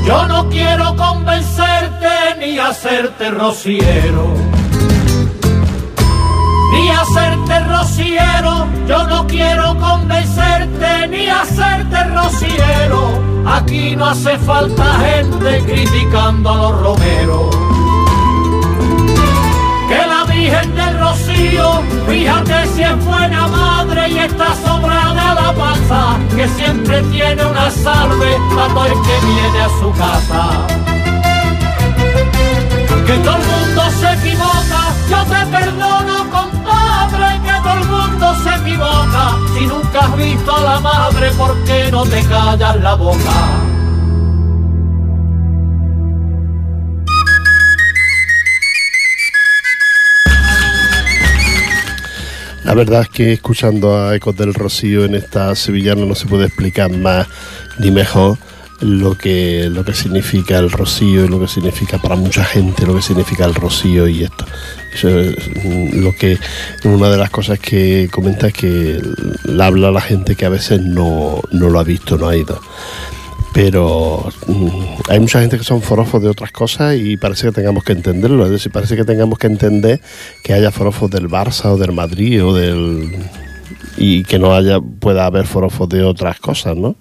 Yo 0.06 0.26
no 0.26 0.48
quiero 0.48 0.96
convencerte 0.96 2.08
ni 2.40 2.58
hacerte 2.58 3.30
rociero. 3.30 4.51
Ni 6.72 6.90
hacerte 6.90 7.60
rociero, 7.60 8.66
yo 8.88 9.06
no 9.06 9.26
quiero 9.26 9.76
convencerte 9.78 11.06
ni 11.08 11.28
hacerte 11.28 12.04
rociero. 12.04 13.20
Aquí 13.46 13.94
no 13.94 14.06
hace 14.06 14.38
falta 14.38 14.84
gente 15.00 15.62
criticando 15.66 16.50
a 16.50 16.56
los 16.56 16.80
romeros. 16.80 17.56
Que 19.88 20.06
la 20.06 20.24
Virgen 20.24 20.74
del 20.74 20.98
Rocío, 20.98 21.82
fíjate 22.08 22.66
si 22.68 22.82
es 22.82 23.04
buena 23.04 23.46
madre 23.48 24.08
y 24.08 24.18
está 24.18 24.54
sobrada 24.64 25.34
la 25.34 25.52
panza, 25.52 26.18
que 26.34 26.48
siempre 26.48 27.02
tiene 27.12 27.44
una 27.44 27.70
salve 27.70 28.38
para 28.54 28.68
todo 28.68 28.86
el 28.86 28.92
que 28.92 29.26
viene 29.26 29.60
a 29.60 29.68
su 29.80 29.92
casa. 29.92 30.66
Que 33.06 33.12
todo 33.18 33.36
el 33.36 33.42
mundo 33.42 33.82
se 34.00 34.12
equivoca, 34.14 34.82
yo 35.10 35.24
te 35.24 35.46
perdono 35.46 36.30
que 36.30 36.41
todo 37.62 37.74
el 37.74 37.84
mundo 37.88 38.34
se 38.42 38.54
equivoca. 38.54 39.38
Si 39.54 39.66
nunca 39.66 40.00
has 40.00 40.16
visto 40.16 40.56
a 40.56 40.60
la 40.60 40.80
madre, 40.80 41.30
¿por 41.32 41.64
qué 41.64 41.90
no 41.90 42.04
te 42.04 42.22
callas 42.24 42.76
la 42.80 42.94
boca? 42.94 43.62
La 52.64 52.74
verdad 52.74 53.02
es 53.02 53.08
que 53.08 53.32
escuchando 53.32 53.98
a 53.98 54.14
Ecos 54.14 54.36
del 54.36 54.54
Rocío 54.54 55.04
en 55.04 55.14
esta 55.14 55.54
sevillana 55.56 56.06
no 56.06 56.14
se 56.14 56.26
puede 56.26 56.46
explicar 56.46 56.90
más 56.90 57.26
ni 57.78 57.90
mejor 57.90 58.38
lo 58.82 59.16
que, 59.16 59.68
lo 59.70 59.84
que 59.84 59.94
significa 59.94 60.58
el 60.58 60.70
rocío 60.70 61.24
y 61.24 61.28
lo 61.28 61.40
que 61.40 61.48
significa 61.48 61.98
para 61.98 62.16
mucha 62.16 62.44
gente 62.44 62.84
lo 62.86 62.94
que 62.94 63.02
significa 63.02 63.44
el 63.44 63.54
rocío 63.54 64.08
y 64.08 64.24
esto. 64.24 64.44
Eso 64.92 65.08
es 65.20 65.36
mm, 65.64 66.02
lo 66.02 66.14
que 66.14 66.38
una 66.84 67.08
de 67.08 67.16
las 67.16 67.30
cosas 67.30 67.58
que 67.58 68.08
comenta 68.10 68.48
es 68.48 68.52
que 68.52 69.00
habla 69.60 69.90
la 69.90 70.00
gente 70.00 70.34
que 70.36 70.44
a 70.44 70.50
veces 70.50 70.80
no, 70.80 71.40
no 71.52 71.70
lo 71.70 71.78
ha 71.78 71.84
visto, 71.84 72.18
no 72.18 72.28
ha 72.28 72.36
ido. 72.36 72.60
Pero 73.54 74.28
mm, 74.46 74.68
hay 75.08 75.20
mucha 75.20 75.40
gente 75.40 75.58
que 75.58 75.64
son 75.64 75.80
forofos 75.80 76.22
de 76.22 76.28
otras 76.28 76.50
cosas 76.52 76.96
y 76.96 77.16
parece 77.16 77.46
que 77.46 77.52
tengamos 77.52 77.84
que 77.84 77.92
entenderlo. 77.92 78.44
Es 78.46 78.50
decir, 78.50 78.72
parece 78.72 78.96
que 78.96 79.04
tengamos 79.04 79.38
que 79.38 79.46
entender 79.46 80.00
que 80.42 80.54
haya 80.54 80.72
forofos 80.72 81.10
del 81.10 81.28
Barça 81.28 81.66
o 81.66 81.76
del 81.76 81.92
Madrid 81.92 82.44
o 82.44 82.54
del. 82.54 83.12
y 83.96 84.24
que 84.24 84.38
no 84.38 84.54
haya 84.54 84.80
pueda 84.80 85.26
haber 85.26 85.46
forofos 85.46 85.88
de 85.88 86.02
otras 86.02 86.40
cosas, 86.40 86.76
¿no? 86.76 86.96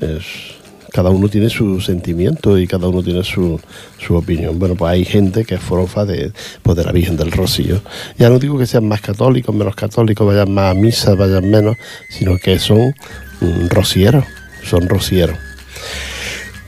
Es, 0.00 0.61
cada 0.92 1.10
uno 1.10 1.28
tiene 1.28 1.48
su 1.48 1.80
sentimiento 1.80 2.58
y 2.58 2.66
cada 2.66 2.88
uno 2.88 3.02
tiene 3.02 3.24
su, 3.24 3.58
su 3.98 4.14
opinión. 4.14 4.58
Bueno, 4.58 4.74
pues 4.74 4.92
hay 4.92 5.04
gente 5.04 5.44
que 5.44 5.54
es 5.54 5.60
forofa 5.60 6.04
de, 6.04 6.32
pues 6.62 6.76
de 6.76 6.84
la 6.84 6.92
Virgen 6.92 7.16
del 7.16 7.32
Rocío. 7.32 7.80
Ya 8.18 8.28
no 8.28 8.38
digo 8.38 8.58
que 8.58 8.66
sean 8.66 8.86
más 8.86 9.00
católicos, 9.00 9.54
menos 9.54 9.74
católicos, 9.74 10.26
vayan 10.26 10.52
más 10.52 10.72
a 10.72 10.74
misa, 10.78 11.14
vayan 11.14 11.50
menos, 11.50 11.76
sino 12.08 12.36
que 12.36 12.58
son 12.58 12.94
mm, 13.40 13.68
rocieros, 13.70 14.24
son 14.62 14.88
rocieros. 14.88 15.38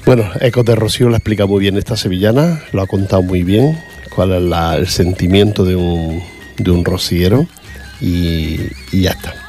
Bueno, 0.06 0.24
Ecos 0.40 0.64
de 0.64 0.74
Rocío 0.74 1.08
lo 1.08 1.16
explica 1.16 1.46
muy 1.46 1.60
bien 1.60 1.76
esta 1.76 1.96
sevillana, 1.96 2.62
lo 2.72 2.82
ha 2.82 2.86
contado 2.86 3.22
muy 3.22 3.42
bien, 3.42 3.78
cuál 4.14 4.32
es 4.32 4.78
el 4.78 4.88
sentimiento 4.88 5.64
de 5.64 5.76
un, 5.76 6.22
de 6.58 6.70
un 6.70 6.84
rociero 6.84 7.46
y, 8.00 8.60
y 8.92 9.02
ya 9.02 9.12
está. 9.12 9.43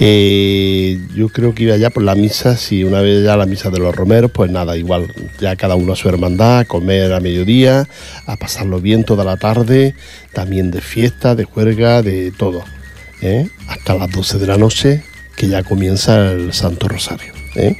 Eh, 0.00 0.98
yo 1.14 1.28
creo 1.28 1.54
que 1.54 1.64
iba 1.64 1.76
ya 1.76 1.90
por 1.90 2.02
la 2.02 2.14
misa, 2.14 2.56
si 2.56 2.84
una 2.84 3.00
vez 3.00 3.24
ya 3.24 3.36
la 3.36 3.46
misa 3.46 3.70
de 3.70 3.78
los 3.78 3.94
romeros, 3.94 4.30
pues 4.30 4.50
nada, 4.50 4.76
igual, 4.76 5.12
ya 5.40 5.56
cada 5.56 5.74
uno 5.74 5.92
a 5.92 5.96
su 5.96 6.08
hermandad, 6.08 6.60
a 6.60 6.64
comer 6.64 7.12
a 7.12 7.20
mediodía, 7.20 7.88
a 8.26 8.36
pasarlo 8.36 8.80
bien 8.80 9.04
toda 9.04 9.24
la 9.24 9.36
tarde, 9.36 9.94
también 10.32 10.70
de 10.70 10.80
fiesta, 10.80 11.34
de 11.34 11.44
juerga, 11.44 12.02
de 12.02 12.32
todo, 12.32 12.64
¿eh? 13.22 13.48
hasta 13.68 13.94
las 13.94 14.10
12 14.10 14.38
de 14.38 14.46
la 14.46 14.58
noche, 14.58 15.02
que 15.36 15.48
ya 15.48 15.62
comienza 15.62 16.30
el 16.32 16.52
Santo 16.52 16.88
Rosario. 16.88 17.32
¿eh? 17.54 17.76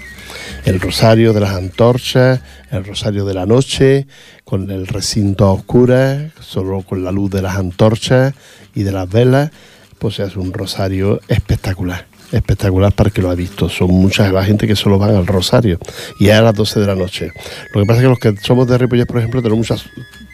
el 0.66 0.80
rosario 0.80 1.32
de 1.32 1.40
las 1.40 1.54
antorchas, 1.54 2.40
el 2.72 2.84
rosario 2.84 3.24
de 3.24 3.34
la 3.34 3.46
noche, 3.46 4.08
con 4.44 4.70
el 4.72 4.88
recinto 4.88 5.44
a 5.44 5.52
oscuras, 5.52 6.32
solo 6.40 6.82
con 6.82 7.04
la 7.04 7.12
luz 7.12 7.30
de 7.30 7.40
las 7.40 7.56
antorchas 7.56 8.34
y 8.74 8.82
de 8.82 8.90
las 8.90 9.08
velas, 9.08 9.52
pues 9.98 10.16
se 10.16 10.22
hace 10.22 10.38
un 10.38 10.52
rosario 10.52 11.20
espectacular. 11.28 12.06
Espectacular 12.32 12.92
para 12.92 13.08
el 13.08 13.14
que 13.14 13.22
lo 13.22 13.30
ha 13.30 13.34
visto. 13.34 13.68
Son 13.68 13.90
muchas 13.90 14.32
la 14.32 14.44
gente 14.44 14.66
que 14.66 14.74
solo 14.74 14.98
van 14.98 15.14
al 15.14 15.26
rosario 15.26 15.78
y 16.18 16.28
es 16.28 16.34
a 16.34 16.42
las 16.42 16.54
12 16.54 16.80
de 16.80 16.86
la 16.86 16.94
noche. 16.94 17.32
Lo 17.72 17.80
que 17.80 17.86
pasa 17.86 18.00
es 18.00 18.04
que 18.04 18.08
los 18.08 18.18
que 18.18 18.34
somos 18.42 18.66
de 18.66 18.78
Ripollet, 18.78 19.06
por 19.06 19.18
ejemplo, 19.18 19.42
tenemos 19.42 19.58
muchas, 19.58 19.88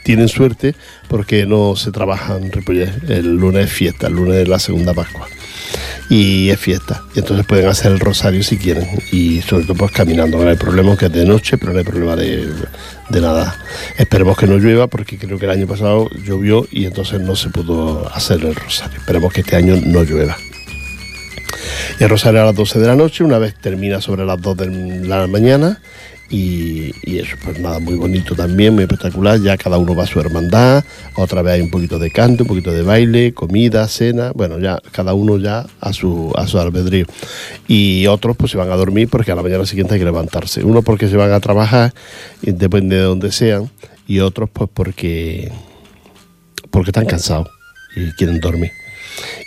tienen 0.04 0.28
suerte 0.28 0.74
porque 1.08 1.44
no 1.44 1.76
se 1.76 1.92
trabaja 1.92 2.36
en 2.36 2.50
Ripollet. 2.50 3.10
El 3.10 3.36
lunes 3.36 3.66
es 3.66 3.72
fiesta, 3.72 4.06
el 4.06 4.14
lunes 4.14 4.36
es 4.36 4.48
la 4.48 4.58
segunda 4.58 4.94
Pascua 4.94 5.28
y 6.08 6.50
es 6.50 6.60
fiesta. 6.60 7.02
Y 7.14 7.20
entonces 7.20 7.46
pueden 7.46 7.68
hacer 7.68 7.92
el 7.92 8.00
rosario 8.00 8.42
si 8.42 8.58
quieren. 8.58 8.86
Y 9.10 9.40
sobre 9.42 9.64
todo 9.64 9.76
pues 9.76 9.92
caminando. 9.92 10.42
No 10.42 10.48
hay 10.48 10.56
problema 10.56 10.96
que 10.96 11.06
es 11.06 11.12
de 11.12 11.24
noche, 11.24 11.58
pero 11.58 11.72
no 11.72 11.78
hay 11.78 11.84
problema 11.84 12.16
de, 12.16 12.48
nada. 13.10 13.56
Esperemos 13.96 14.36
que 14.36 14.46
no 14.46 14.58
llueva 14.58 14.86
porque 14.86 15.18
creo 15.18 15.38
que 15.38 15.46
el 15.46 15.50
año 15.50 15.66
pasado 15.66 16.08
llovió 16.24 16.66
y 16.70 16.86
entonces 16.86 17.20
no 17.20 17.36
se 17.36 17.50
pudo 17.50 18.10
hacer 18.14 18.44
el 18.44 18.54
rosario. 18.54 18.98
Esperemos 18.98 19.32
que 19.32 19.40
este 19.40 19.56
año 19.56 19.76
no 19.84 20.02
llueva. 20.02 20.36
Y 21.98 22.04
el 22.04 22.10
rosario 22.10 22.42
a 22.42 22.46
las 22.46 22.56
12 22.56 22.78
de 22.78 22.86
la 22.86 22.96
noche, 22.96 23.24
una 23.24 23.38
vez 23.38 23.54
termina 23.54 24.00
sobre 24.00 24.24
las 24.24 24.40
2 24.40 24.56
de 24.56 24.66
la 25.06 25.26
mañana. 25.26 25.80
Y, 26.32 26.94
y 27.02 27.18
eso, 27.18 27.36
pues 27.44 27.60
nada, 27.60 27.78
muy 27.78 27.94
bonito 27.94 28.34
también, 28.34 28.72
muy 28.72 28.84
espectacular. 28.84 29.38
Ya 29.42 29.58
cada 29.58 29.76
uno 29.76 29.94
va 29.94 30.04
a 30.04 30.06
su 30.06 30.18
hermandad. 30.18 30.82
Otra 31.14 31.42
vez 31.42 31.54
hay 31.54 31.60
un 31.60 31.70
poquito 31.70 31.98
de 31.98 32.10
canto, 32.10 32.44
un 32.44 32.48
poquito 32.48 32.72
de 32.72 32.80
baile, 32.80 33.34
comida, 33.34 33.86
cena. 33.86 34.32
Bueno, 34.34 34.58
ya 34.58 34.80
cada 34.92 35.12
uno 35.12 35.36
ya 35.36 35.66
a 35.78 35.92
su, 35.92 36.32
a 36.34 36.46
su 36.46 36.58
albedrío. 36.58 37.04
Y 37.68 38.06
otros 38.06 38.34
pues 38.38 38.50
se 38.50 38.56
van 38.56 38.70
a 38.70 38.76
dormir 38.76 39.08
porque 39.10 39.30
a 39.30 39.34
la 39.34 39.42
mañana 39.42 39.66
siguiente 39.66 39.92
hay 39.92 40.00
que 40.00 40.06
levantarse. 40.06 40.64
Uno 40.64 40.80
porque 40.80 41.06
se 41.06 41.18
van 41.18 41.32
a 41.32 41.40
trabajar, 41.40 41.92
depende 42.40 42.96
de 42.96 43.02
donde 43.02 43.30
sean. 43.30 43.70
Y 44.06 44.20
otros 44.20 44.48
pues 44.50 44.70
porque, 44.72 45.52
porque 46.70 46.92
están 46.92 47.04
cansados 47.04 47.48
y 47.94 48.10
quieren 48.12 48.40
dormir. 48.40 48.72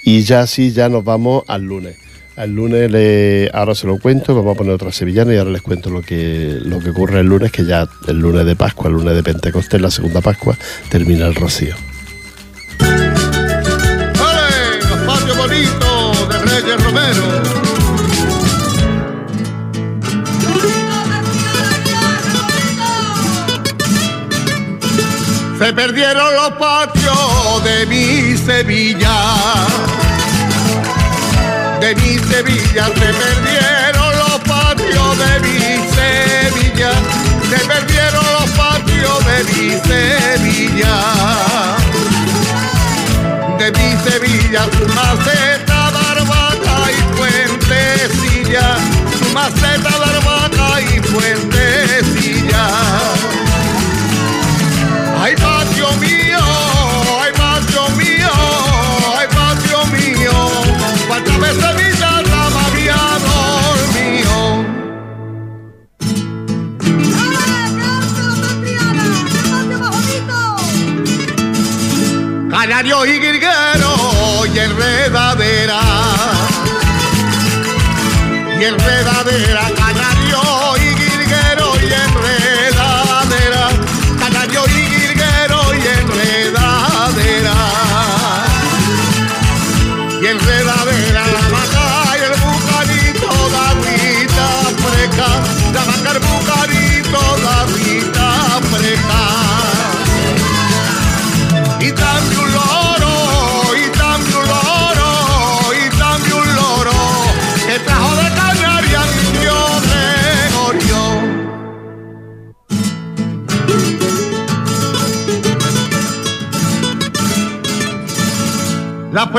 Y 0.03 0.21
ya 0.21 0.41
así 0.41 0.71
ya 0.71 0.87
nos 0.87 1.03
vamos 1.03 1.41
al 1.47 1.63
lunes. 1.63 2.04
Al 2.37 2.51
lunes 2.51 2.91
le- 2.91 3.49
ahora 3.53 3.73
se 3.75 3.87
lo 3.87 3.97
cuento, 3.97 4.35
vamos 4.35 4.55
a 4.55 4.57
poner 4.57 4.73
otra 4.73 4.91
sevillana 4.91 5.33
y 5.33 5.37
ahora 5.37 5.51
les 5.51 5.61
cuento 5.61 5.89
lo 5.89 6.01
que, 6.01 6.59
lo 6.63 6.79
que 6.79 6.89
ocurre 6.89 7.21
el 7.21 7.27
lunes, 7.27 7.51
que 7.51 7.63
ya 7.65 7.87
el 8.07 8.19
lunes 8.19 8.45
de 8.45 8.55
Pascua, 8.57 8.89
el 8.89 8.93
lunes 8.95 9.15
de 9.15 9.23
Pentecostés, 9.23 9.79
la 9.81 9.89
segunda 9.89 10.19
Pascua, 10.19 10.57
termina 10.89 11.27
el 11.27 11.35
rocío. 11.35 11.75
Se 25.57 25.71
perdieron 25.73 26.35
los 26.35 26.49
patios 26.59 27.63
de 27.63 27.85
mi 27.85 28.37
Sevilla. 28.37 29.64
De 31.85 31.93
mi 32.01 32.17
Sevilla 32.17 32.87
se 32.87 32.93
perdieron 32.93 33.64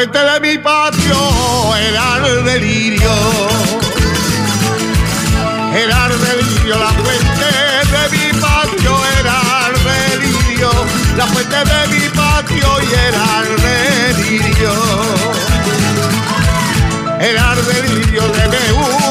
fuente 0.07 0.19
de 0.19 0.41
mi 0.41 0.59
patio 0.59 1.17
era 1.77 2.29
el 2.29 2.45
delirio. 2.45 3.11
Era 5.75 6.07
el 6.07 6.21
delirio, 6.21 6.79
la 6.79 6.91
fuente 6.91 7.49
de 7.93 8.09
mi 8.17 8.41
patio 8.41 8.93
era 9.21 9.37
el 9.69 9.75
delirio. 10.21 10.71
La 11.17 11.27
fuente 11.27 11.57
de 11.57 11.87
mi 11.89 12.09
patio 12.11 12.69
y 12.83 12.95
era 12.95 13.27
el 13.43 13.57
delirio. 14.17 14.73
Era 17.19 17.53
el 17.55 17.67
delirio 17.67 18.23
de 18.29 18.49
me 18.49 19.06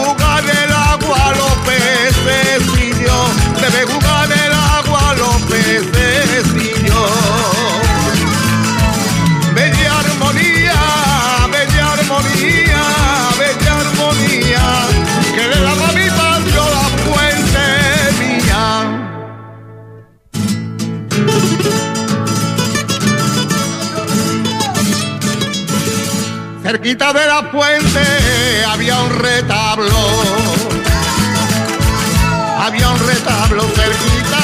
Cerquita 26.76 27.13
de 27.13 27.26
la 27.26 27.41
fuente 27.43 28.01
había 28.67 28.99
un 28.99 29.09
retablo. 29.19 29.95
Había 32.59 32.89
un 32.89 32.99
retablo 33.07 33.63
cerquita 33.69 34.34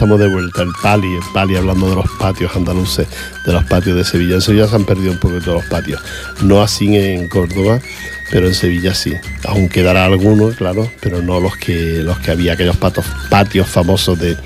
estamos 0.00 0.18
de 0.18 0.28
vuelta. 0.28 0.62
El 0.62 0.72
Pali, 0.82 1.14
el 1.14 1.22
Pali 1.34 1.56
hablando 1.56 1.90
de 1.90 1.96
los 1.96 2.10
patios 2.18 2.56
andaluces, 2.56 3.06
de 3.44 3.52
los 3.52 3.62
patios 3.64 3.98
de 3.98 4.02
Sevilla. 4.02 4.36
En 4.36 4.40
Sevilla 4.40 4.66
se 4.66 4.76
han 4.76 4.86
perdido 4.86 5.12
un 5.12 5.18
poquito 5.18 5.52
los 5.52 5.66
patios. 5.66 6.00
No 6.40 6.62
así 6.62 6.96
en 6.96 7.28
Córdoba, 7.28 7.82
pero 8.30 8.46
en 8.46 8.54
Sevilla 8.54 8.94
sí. 8.94 9.14
Aún 9.44 9.68
quedará 9.68 10.04
algunos, 10.04 10.54
claro, 10.54 10.90
pero 11.00 11.22
no 11.22 11.40
los 11.40 11.56
que 11.56 12.02
los 12.02 12.18
que 12.18 12.30
había, 12.30 12.52
aquellos 12.52 12.76
patos, 12.76 13.04
patios 13.28 13.68
famosos 13.68 14.18
de, 14.18 14.36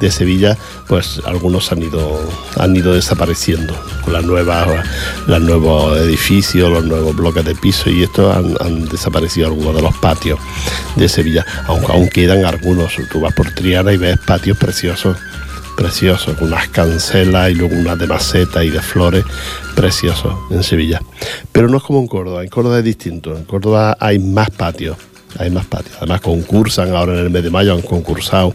de 0.00 0.10
Sevilla, 0.10 0.56
pues 0.88 1.20
algunos 1.24 1.70
han 1.72 1.82
ido, 1.82 2.28
han 2.56 2.74
ido 2.74 2.94
desapareciendo 2.94 3.74
con 4.02 4.12
las 4.12 4.24
nuevas, 4.24 4.86
los 5.26 5.40
nuevos 5.40 5.98
edificios, 5.98 6.70
los 6.70 6.84
nuevos 6.84 7.14
bloques 7.14 7.44
de 7.44 7.54
piso 7.54 7.90
y 7.90 8.02
esto 8.02 8.32
han, 8.32 8.56
han 8.60 8.88
desaparecido 8.88 9.48
algunos 9.48 9.74
de 9.76 9.82
los 9.82 9.94
patios 9.98 10.38
de 10.96 11.08
Sevilla. 11.08 11.44
Aunque 11.66 11.92
aún 11.92 12.08
quedan 12.08 12.44
algunos. 12.44 12.94
Tú 13.10 13.20
vas 13.20 13.34
por 13.34 13.50
Triana 13.50 13.92
y 13.92 13.96
ves 13.96 14.18
patios 14.18 14.56
preciosos 14.56 15.16
preciosos, 15.74 16.36
con 16.36 16.48
unas 16.48 16.68
cancelas 16.68 17.50
y 17.50 17.54
luego 17.54 17.74
unas 17.76 17.98
de 17.98 18.06
maceta 18.06 18.64
y 18.64 18.70
de 18.70 18.80
flores, 18.80 19.24
preciosos 19.74 20.34
en 20.50 20.62
Sevilla. 20.62 21.00
Pero 21.52 21.68
no 21.68 21.78
es 21.78 21.82
como 21.82 22.00
en 22.00 22.06
Córdoba, 22.06 22.42
en 22.42 22.48
Córdoba 22.48 22.78
es 22.78 22.84
distinto, 22.84 23.36
en 23.36 23.44
Córdoba 23.44 23.96
hay 24.00 24.18
más 24.18 24.50
patios, 24.50 24.96
hay 25.38 25.50
más 25.50 25.66
patios. 25.66 25.96
Además 25.98 26.20
concursan 26.20 26.94
ahora 26.94 27.14
en 27.14 27.20
el 27.20 27.30
mes 27.30 27.42
de 27.42 27.50
mayo, 27.50 27.74
han 27.74 27.82
concursado 27.82 28.54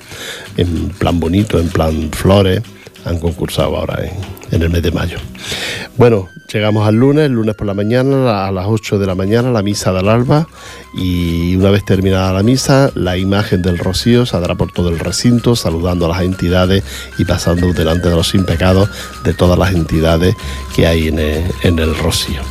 en 0.58 0.90
plan 0.90 1.20
bonito, 1.20 1.60
en 1.60 1.70
plan 1.70 2.10
flores, 2.12 2.62
han 3.06 3.20
concursado 3.20 3.78
ahora 3.78 4.04
en, 4.06 4.39
en 4.52 4.62
el 4.62 4.70
mes 4.70 4.82
de 4.84 4.92
mayo. 4.92 5.18
Bueno, 5.98 6.30
llegamos 6.52 6.88
al 6.88 6.96
lunes, 6.96 7.26
el 7.26 7.34
lunes 7.34 7.56
por 7.56 7.68
la 7.68 7.74
mañana, 7.74 8.48
a 8.48 8.52
las 8.52 8.66
8 8.68 9.00
de 9.00 9.08
la 9.08 9.16
mañana, 9.16 9.52
la 9.52 9.62
misa 9.62 9.92
del 9.92 10.08
alba 10.10 10.48
y 10.94 11.56
una 11.56 11.70
vez 11.70 11.86
terminada 11.86 12.34
la 12.34 12.44
misa, 12.44 12.92
la 12.96 13.18
imagen 13.18 13.62
del 13.62 13.78
rocío 13.78 14.26
saldrá 14.26 14.56
por 14.56 14.72
todo 14.72 14.90
el 14.90 15.00
recinto 15.00 15.56
saludando 15.56 16.06
a 16.06 16.10
las 16.10 16.22
entidades 16.22 16.84
y 17.18 17.26
pasando 17.26 17.74
delante 17.74 18.10
de 18.10 18.16
los 18.16 18.30
sin 18.30 18.46
pecados 18.46 18.90
de 19.24 19.34
todas 19.34 19.58
las 19.58 19.74
entidades 19.74 20.36
que 20.76 20.88
hay 20.88 21.08
en 21.08 21.20
el, 21.20 21.44
en 21.64 21.80
el 21.80 21.96
rocío. 21.96 22.42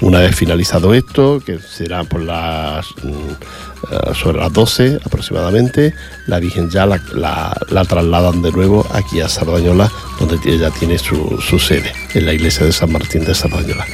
Una 0.00 0.20
vez 0.20 0.34
finalizado 0.34 0.94
esto, 0.94 1.40
que 1.44 1.58
será 1.58 2.04
por 2.04 2.22
las 2.22 2.86
mm, 3.02 4.14
sobre 4.14 4.38
las 4.38 4.52
12 4.52 5.00
aproximadamente, 5.04 5.94
la 6.26 6.38
Virgen 6.40 6.70
ya 6.70 6.86
la, 6.86 7.00
la- 7.14 7.56
la 7.68 7.84
trasladan 7.84 8.42
de 8.42 8.52
nuevo 8.52 8.86
aquí 8.92 9.20
a 9.20 9.28
Sardañola, 9.28 9.90
donde 10.20 10.38
ella 10.50 10.70
tiene 10.70 10.98
su, 10.98 11.40
su 11.40 11.58
sede, 11.58 11.92
en 12.14 12.26
la 12.26 12.32
iglesia 12.32 12.64
de 12.66 12.72
San 12.72 12.92
Martín 12.92 13.24
de 13.24 13.34
Sardañola. 13.34 13.86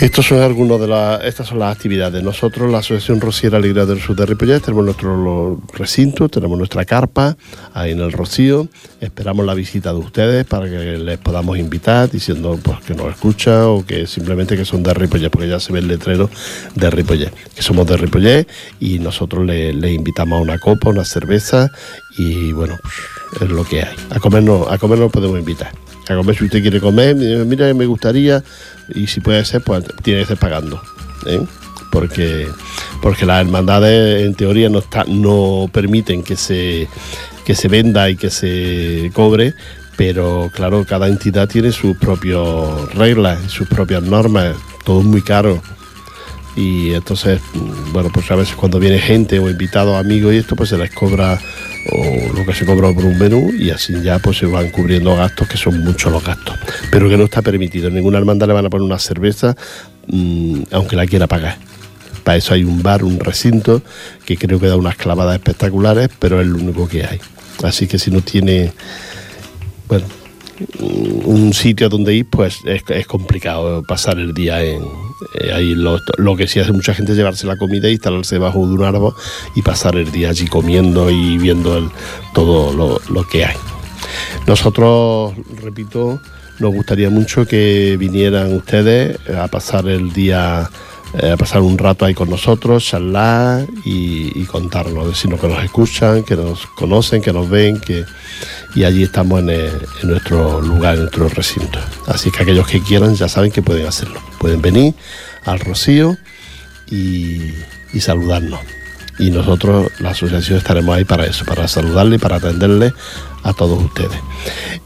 Estos 0.00 0.26
son 0.26 0.42
algunos 0.42 0.78
de 0.78 0.88
las, 0.88 1.24
estas 1.24 1.48
son 1.48 1.58
las 1.58 1.74
actividades. 1.74 2.22
Nosotros, 2.22 2.70
la 2.70 2.78
Asociación 2.78 3.18
Rociera 3.18 3.56
Alegría 3.56 3.86
del 3.86 3.98
Sur 3.98 4.14
de 4.14 4.26
Ripollet, 4.26 4.60
tenemos 4.60 4.84
nuestro 4.84 5.58
recinto, 5.72 6.28
tenemos 6.28 6.58
nuestra 6.58 6.84
carpa 6.84 7.34
ahí 7.72 7.92
en 7.92 8.00
el 8.00 8.12
Rocío. 8.12 8.68
Esperamos 9.00 9.46
la 9.46 9.54
visita 9.54 9.94
de 9.94 9.98
ustedes 9.98 10.44
para 10.44 10.68
que 10.68 10.98
les 10.98 11.16
podamos 11.18 11.56
invitar, 11.56 12.10
diciendo 12.10 12.60
pues, 12.62 12.80
que 12.80 12.94
nos 12.94 13.10
escucha 13.10 13.68
o 13.68 13.86
que 13.86 14.06
simplemente 14.06 14.54
que 14.54 14.66
son 14.66 14.82
de 14.82 14.92
Ripollet, 14.92 15.30
porque 15.30 15.48
ya 15.48 15.60
se 15.60 15.72
ve 15.72 15.78
el 15.78 15.88
letrero 15.88 16.28
de 16.74 16.90
Ripollet, 16.90 17.32
que 17.54 17.62
somos 17.62 17.86
de 17.86 17.96
Ripollet 17.96 18.46
y 18.78 18.98
nosotros 18.98 19.46
le, 19.46 19.72
le 19.72 19.92
invitamos 19.92 20.38
a 20.38 20.42
una 20.42 20.58
copa, 20.58 20.90
una 20.90 21.06
cerveza 21.06 21.70
y 22.18 22.52
bueno, 22.52 22.76
es 23.40 23.48
lo 23.48 23.64
que 23.64 23.82
hay. 23.82 23.96
A 24.10 24.20
comer 24.20 24.42
no, 24.42 24.68
a 24.68 24.76
comer 24.76 24.98
no 24.98 25.08
podemos 25.08 25.38
invitar. 25.38 25.72
A 26.08 26.14
comer 26.14 26.36
si 26.36 26.44
usted 26.44 26.62
quiere 26.62 26.80
comer, 26.80 27.16
mira, 27.16 27.72
me 27.74 27.86
gustaría, 27.86 28.42
y 28.94 29.06
si 29.08 29.20
puede 29.20 29.44
ser, 29.44 29.62
pues 29.62 29.84
tiene 30.02 30.20
que 30.20 30.26
ser 30.26 30.36
pagando. 30.36 30.80
¿eh? 31.26 31.40
Porque, 31.90 32.46
porque 33.02 33.26
las 33.26 33.40
hermandades 33.40 34.24
en 34.24 34.34
teoría 34.34 34.68
no, 34.68 34.78
está, 34.78 35.04
no 35.08 35.68
permiten 35.72 36.22
que 36.22 36.36
se, 36.36 36.88
que 37.44 37.54
se 37.54 37.68
venda 37.68 38.08
y 38.08 38.16
que 38.16 38.30
se 38.30 39.10
cobre, 39.14 39.54
pero 39.96 40.50
claro, 40.54 40.84
cada 40.84 41.08
entidad 41.08 41.48
tiene 41.48 41.72
sus 41.72 41.96
propias 41.96 42.94
reglas, 42.94 43.50
sus 43.50 43.66
propias 43.66 44.02
normas, 44.02 44.54
todo 44.84 45.00
es 45.00 45.06
muy 45.06 45.22
caro. 45.22 45.62
Y 46.56 46.94
entonces, 46.94 47.40
bueno, 47.92 48.10
pues 48.12 48.30
a 48.30 48.34
veces 48.34 48.56
cuando 48.56 48.78
viene 48.78 48.98
gente 48.98 49.38
o 49.38 49.50
invitados, 49.50 49.94
amigos 49.96 50.32
y 50.34 50.38
esto, 50.38 50.56
pues 50.56 50.70
se 50.70 50.78
les 50.78 50.90
cobra 50.90 51.38
o 51.92 52.32
lo 52.32 52.44
que 52.44 52.52
se 52.52 52.66
cobra 52.66 52.92
por 52.92 53.04
un 53.04 53.18
menú 53.18 53.52
y 53.56 53.70
así 53.70 53.94
ya 54.02 54.18
pues 54.18 54.38
se 54.38 54.46
van 54.46 54.70
cubriendo 54.70 55.14
gastos, 55.14 55.46
que 55.48 55.56
son 55.56 55.84
muchos 55.84 56.10
los 56.10 56.24
gastos, 56.24 56.56
pero 56.90 57.08
que 57.08 57.16
no 57.16 57.24
está 57.24 57.42
permitido. 57.42 57.90
Ninguna 57.90 58.18
hermandad 58.18 58.46
le 58.48 58.54
van 58.54 58.66
a 58.66 58.70
poner 58.70 58.86
una 58.86 58.98
cerveza, 58.98 59.54
mm, 60.08 60.62
aunque 60.72 60.96
la 60.96 61.06
quiera 61.06 61.26
pagar. 61.26 61.58
Para 62.24 62.38
eso 62.38 62.54
hay 62.54 62.64
un 62.64 62.82
bar, 62.82 63.04
un 63.04 63.20
recinto, 63.20 63.82
que 64.24 64.36
creo 64.36 64.58
que 64.58 64.66
da 64.66 64.76
unas 64.76 64.96
clavadas 64.96 65.34
espectaculares, 65.36 66.08
pero 66.18 66.40
es 66.40 66.46
lo 66.46 66.56
único 66.56 66.88
que 66.88 67.04
hay. 67.04 67.20
Así 67.62 67.86
que 67.86 67.98
si 67.98 68.10
no 68.10 68.20
tiene, 68.20 68.72
bueno, 69.88 70.06
un 71.24 71.52
sitio 71.52 71.88
donde 71.88 72.14
ir, 72.14 72.26
pues 72.30 72.60
es, 72.64 73.06
complicado 73.06 73.82
pasar 73.82 74.18
el 74.18 74.32
día 74.32 74.62
en 74.62 74.82
eh, 75.40 75.52
ahí 75.52 75.74
lo, 75.74 76.36
que 76.36 76.46
sí 76.46 76.60
hace 76.60 76.72
mucha 76.72 76.94
gente 76.94 77.12
es 77.12 77.18
llevarse 77.18 77.46
la 77.46 77.56
comida 77.56 77.88
instalarse 77.88 78.34
debajo 78.36 78.66
de 78.66 78.74
un 78.74 78.84
árbol 78.84 79.14
y 79.54 79.62
pasar 79.62 79.96
el 79.96 80.10
día 80.12 80.30
allí 80.30 80.46
comiendo 80.46 81.10
y 81.10 81.38
viendo 81.38 81.90
todo 82.34 83.00
lo 83.08 83.28
que 83.28 83.44
hay. 83.44 83.56
Nosotros, 84.46 85.34
repito, 85.62 86.20
nos 86.58 86.74
gustaría 86.74 87.10
mucho 87.10 87.46
que 87.46 87.96
vinieran 87.98 88.54
ustedes 88.54 89.18
a 89.28 89.48
pasar 89.48 89.88
el 89.88 90.12
día, 90.12 90.70
eh, 91.14 91.36
pasar 91.38 91.62
un 91.62 91.78
rato 91.78 92.04
ahí 92.04 92.14
con 92.14 92.28
nosotros, 92.28 92.84
charlar 92.84 93.66
y, 93.84 94.38
y 94.38 94.44
contarnos, 94.44 95.08
decirnos 95.08 95.40
que 95.40 95.48
nos 95.48 95.64
escuchan, 95.64 96.22
que 96.22 96.36
nos 96.36 96.66
conocen, 96.66 97.22
que 97.22 97.32
nos 97.32 97.48
ven, 97.48 97.80
que 97.80 98.04
y 98.74 98.84
allí 98.84 99.04
estamos 99.04 99.40
en, 99.40 99.50
eh, 99.50 99.70
en 100.02 100.10
nuestro 100.10 100.60
lugar, 100.60 100.96
en 100.96 101.02
nuestro 101.02 101.28
recinto. 101.28 101.78
Así 102.06 102.30
que 102.30 102.42
aquellos 102.42 102.66
que 102.66 102.82
quieran 102.82 103.14
ya 103.14 103.28
saben 103.28 103.50
que 103.50 103.62
pueden 103.62 103.86
hacerlo. 103.86 104.20
Pueden 104.38 104.60
venir 104.60 104.94
al 105.44 105.60
Rocío 105.60 106.16
y, 106.90 107.52
y 107.92 108.00
saludarnos. 108.00 108.60
Y 109.18 109.30
nosotros, 109.30 109.90
la 110.00 110.10
asociación, 110.10 110.58
estaremos 110.58 110.94
ahí 110.94 111.04
para 111.04 111.24
eso, 111.24 111.46
para 111.46 111.66
saludarle 111.68 112.16
y 112.16 112.18
para 112.18 112.36
atenderle 112.36 112.92
a 113.46 113.52
todos 113.52 113.80
ustedes. 113.82 114.18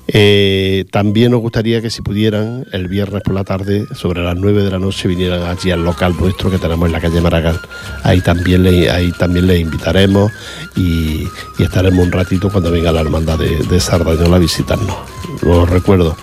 Eh, 0.07 0.85
también 0.91 1.31
nos 1.31 1.41
gustaría 1.41 1.81
que 1.81 1.89
si 1.89 2.03
pudieran, 2.03 2.67
el 2.73 2.89
viernes 2.89 3.23
por 3.23 3.35
la 3.35 3.43
tarde, 3.43 3.87
sobre 3.95 4.23
las 4.23 4.37
9 4.37 4.65
de 4.65 4.71
la 4.71 4.79
noche, 4.79 5.09
vinieran 5.09 5.43
allí 5.45 5.71
al 5.71 5.83
local 5.83 6.15
nuestro 6.19 6.51
que 6.51 6.59
tenemos 6.59 6.87
en 6.87 6.93
la 6.93 7.01
calle 7.01 7.21
Maragall. 7.23 7.59
Ahí 8.03 8.21
también 8.21 8.63
le, 8.63 8.91
ahí 8.91 9.13
también 9.13 9.47
le 9.47 9.59
invitaremos 9.59 10.31
y, 10.77 11.27
y 11.59 11.63
estaremos 11.63 12.05
un 12.05 12.13
ratito 12.13 12.51
cuando 12.51 12.71
venga 12.71 12.93
la 12.93 13.01
hermandad 13.01 13.39
de, 13.39 13.57
de 13.65 13.81
Sardañola 13.81 14.37
a 14.37 14.41
visitarnos. 14.41 14.97
Lo 15.43 15.65
recuerdo, 15.65 16.17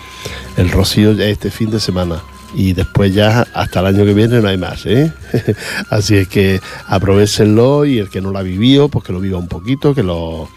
el 0.58 0.70
Rocío 0.70 1.14
ya 1.14 1.26
este 1.26 1.50
fin 1.50 1.72
de 1.72 1.80
semana 1.80 2.22
y 2.54 2.74
después 2.74 3.14
ya 3.14 3.48
hasta 3.54 3.80
el 3.80 3.88
año 3.88 4.06
que 4.06 4.14
viene 4.14 4.42
no 4.42 4.48
hay 4.48 4.58
más. 4.58 4.86
¿eh? 4.86 5.12
Así 5.90 6.16
es 6.16 6.28
que 6.28 6.62
aprovechenlo 6.88 7.86
y 7.86 7.98
el 7.98 8.10
que 8.10 8.22
no 8.22 8.30
lo 8.30 8.38
ha 8.38 8.44
vivido, 8.44 8.90
pues 8.90 9.04
que 9.06 9.14
lo 9.14 9.20
viva 9.20 9.40
un 9.40 9.48
poquito, 9.48 9.96
que 9.96 10.04
lo, 10.04 10.50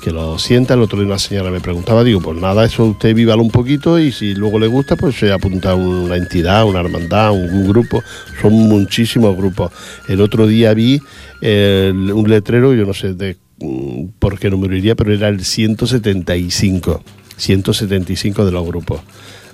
que 0.00 0.10
lo 0.10 0.38
sienta. 0.38 0.74
El 0.74 0.82
otro 0.82 0.98
día 0.98 1.06
una 1.06 1.18
señora 1.18 1.50
me 1.50 1.60
preguntaba, 1.60 2.02
digo, 2.02 2.20
pues 2.20 2.40
nada, 2.40 2.64
eso 2.64 2.84
usted 2.84 3.14
vívalo 3.14 3.42
un 3.42 3.50
poquito 3.50 3.98
y 3.98 4.12
si 4.12 4.34
luego 4.34 4.58
le 4.58 4.66
gusta, 4.66 4.96
pues 4.96 5.16
se 5.16 5.32
apunta 5.32 5.72
a 5.72 5.74
una 5.74 6.16
entidad, 6.16 6.64
una 6.64 6.80
hermandad, 6.80 7.32
un, 7.32 7.50
un 7.50 7.68
grupo. 7.68 8.02
Son 8.40 8.52
muchísimos 8.52 9.36
grupos. 9.36 9.72
El 10.08 10.20
otro 10.20 10.46
día 10.46 10.74
vi 10.74 11.00
un 11.42 12.24
letrero, 12.28 12.74
yo 12.74 12.84
no 12.84 12.94
sé 12.94 13.14
de 13.14 13.36
mm, 13.58 14.06
por 14.18 14.38
qué 14.38 14.50
número 14.50 14.76
iría, 14.76 14.94
pero 14.94 15.12
era 15.12 15.28
el 15.28 15.44
175. 15.44 17.02
175 17.36 18.44
de 18.44 18.52
los 18.52 18.66
grupos. 18.66 19.00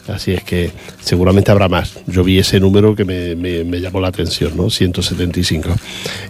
Así 0.09 0.33
es 0.33 0.43
que 0.45 0.71
seguramente 1.01 1.51
habrá 1.51 1.69
más. 1.69 1.99
Yo 2.07 2.23
vi 2.23 2.39
ese 2.39 2.61
número 2.61 2.95
que 2.95 3.05
me, 3.05 3.81
llamó 3.81 4.01
la 4.01 4.09
atención, 4.09 4.57
¿no? 4.57 4.71
175. 4.71 5.71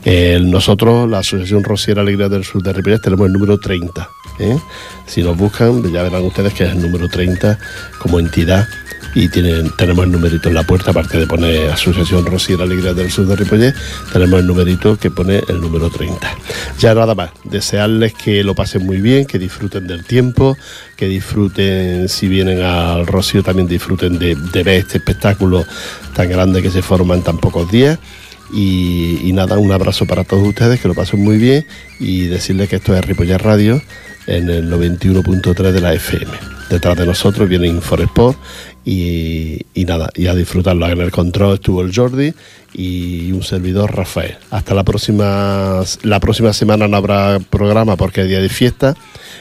Eh, 0.04 0.38
nosotros, 0.42 1.08
la 1.08 1.18
Asociación 1.18 1.62
Rociera 1.62 2.02
Alegría 2.02 2.28
del 2.28 2.44
Sur 2.44 2.62
de 2.62 2.72
Ripollet, 2.72 3.00
tenemos 3.00 3.26
el 3.26 3.32
número 3.32 3.58
30. 3.58 4.08
¿eh? 4.40 4.58
Si 5.06 5.22
nos 5.22 5.36
buscan, 5.36 5.82
ya 5.92 6.02
verán 6.02 6.24
ustedes 6.24 6.54
que 6.54 6.64
es 6.64 6.70
el 6.70 6.80
número 6.80 7.08
30 7.08 7.58
como 7.98 8.18
entidad 8.18 8.66
y 9.16 9.30
tenemos 9.30 10.04
el 10.04 10.12
numerito 10.12 10.50
en 10.50 10.54
la 10.54 10.62
puerta, 10.62 10.90
aparte 10.90 11.16
de 11.16 11.26
poner 11.26 11.70
Asociación 11.70 12.26
Rociera 12.26 12.64
Alegría 12.64 12.92
del 12.92 13.10
Sur 13.10 13.26
de 13.26 13.34
Ripollet, 13.34 13.74
tenemos 14.12 14.40
el 14.40 14.46
numerito 14.46 14.98
que 14.98 15.10
pone 15.10 15.40
el 15.48 15.58
número 15.58 15.88
30. 15.88 16.36
Ya 16.78 16.94
nada 16.94 17.14
más, 17.14 17.30
desearles 17.44 18.12
que 18.12 18.44
lo 18.44 18.54
pasen 18.54 18.84
muy 18.84 19.00
bien, 19.00 19.24
que 19.24 19.38
disfruten 19.38 19.86
del 19.86 20.04
tiempo, 20.04 20.54
que 20.96 21.08
disfruten, 21.08 22.10
si 22.10 22.28
vienen 22.28 22.60
al 22.60 23.06
Rocío, 23.06 23.42
también 23.42 23.66
disfruten 23.66 24.18
de, 24.18 24.34
ver 24.34 24.68
este 24.68 24.98
espectáculo 24.98 25.64
tan 26.14 26.28
grande 26.28 26.60
que 26.60 26.70
se 26.70 26.82
forma 26.82 27.14
en 27.14 27.22
tan 27.22 27.38
pocos 27.38 27.70
días. 27.70 27.98
Y, 28.52 29.20
y 29.26 29.32
nada, 29.32 29.56
un 29.56 29.72
abrazo 29.72 30.04
para 30.04 30.24
todos 30.24 30.46
ustedes, 30.46 30.78
que 30.78 30.88
lo 30.88 30.94
pasen 30.94 31.24
muy 31.24 31.38
bien 31.38 31.64
y 31.98 32.26
decirles 32.26 32.68
que 32.68 32.76
esto 32.76 32.94
es 32.94 33.02
Ripollet 33.02 33.38
Radio 33.38 33.80
en 34.26 34.50
el 34.50 34.70
91.3 34.70 35.72
de 35.72 35.80
la 35.80 35.94
FM. 35.94 36.55
Detrás 36.70 36.96
de 36.96 37.06
nosotros 37.06 37.48
viene 37.48 37.68
Inforesport 37.68 38.36
y, 38.84 39.84
nada, 39.86 40.10
y 40.14 40.28
a 40.28 40.34
disfrutarlo. 40.34 40.86
En 40.88 41.00
el 41.00 41.10
control 41.10 41.54
estuvo 41.54 41.82
el 41.82 41.94
Jordi 41.94 42.32
y 42.72 43.32
un 43.32 43.42
servidor 43.42 43.94
Rafael. 43.94 44.36
Hasta 44.50 44.74
la 44.74 44.84
próxima, 44.84 45.82
la 46.02 46.20
próxima 46.20 46.52
semana 46.52 46.86
no 46.86 46.96
habrá 46.96 47.40
programa 47.50 47.96
porque 47.96 48.22
es 48.22 48.28
día 48.28 48.40
de 48.40 48.48
fiesta 48.48 48.94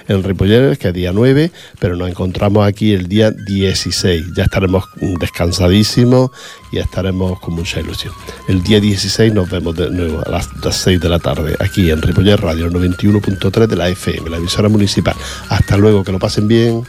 en 0.08 0.24
Ripollet, 0.24 0.78
que 0.78 0.88
es 0.88 0.94
día 0.94 1.12
9, 1.14 1.52
pero 1.80 1.96
nos 1.96 2.10
encontramos 2.10 2.66
aquí 2.66 2.94
el 2.94 3.08
día 3.08 3.32
16. 3.32 4.34
Ya 4.36 4.44
estaremos 4.44 4.86
descansadísimos 5.20 6.32
y 6.72 6.80
estaremos 6.80 7.40
con 7.40 7.56
mucha 7.56 7.80
ilusión. 7.80 8.14
El 8.48 8.64
día 8.64 8.80
16 8.80 9.34
nos 9.34 9.50
vemos 9.50 9.76
de 9.76 9.92
nuevo 9.92 10.24
a 10.26 10.30
las, 10.30 10.50
las 10.64 10.76
6 10.78 11.00
de 11.00 11.10
la 11.10 11.20
tarde 11.20 11.56
aquí 11.60 11.92
en 11.92 12.02
Ripollet 12.02 12.38
Radio, 12.38 12.66
el 12.66 12.74
91.3 12.74 13.68
de 13.68 13.76
la 13.76 13.90
FM, 13.90 14.30
la 14.30 14.38
emisora 14.38 14.70
municipal. 14.70 15.16
Hasta 15.50 15.78
luego, 15.78 16.04
que 16.04 16.12
lo 16.12 16.20
pasen 16.20 16.48
bien. 16.48 16.84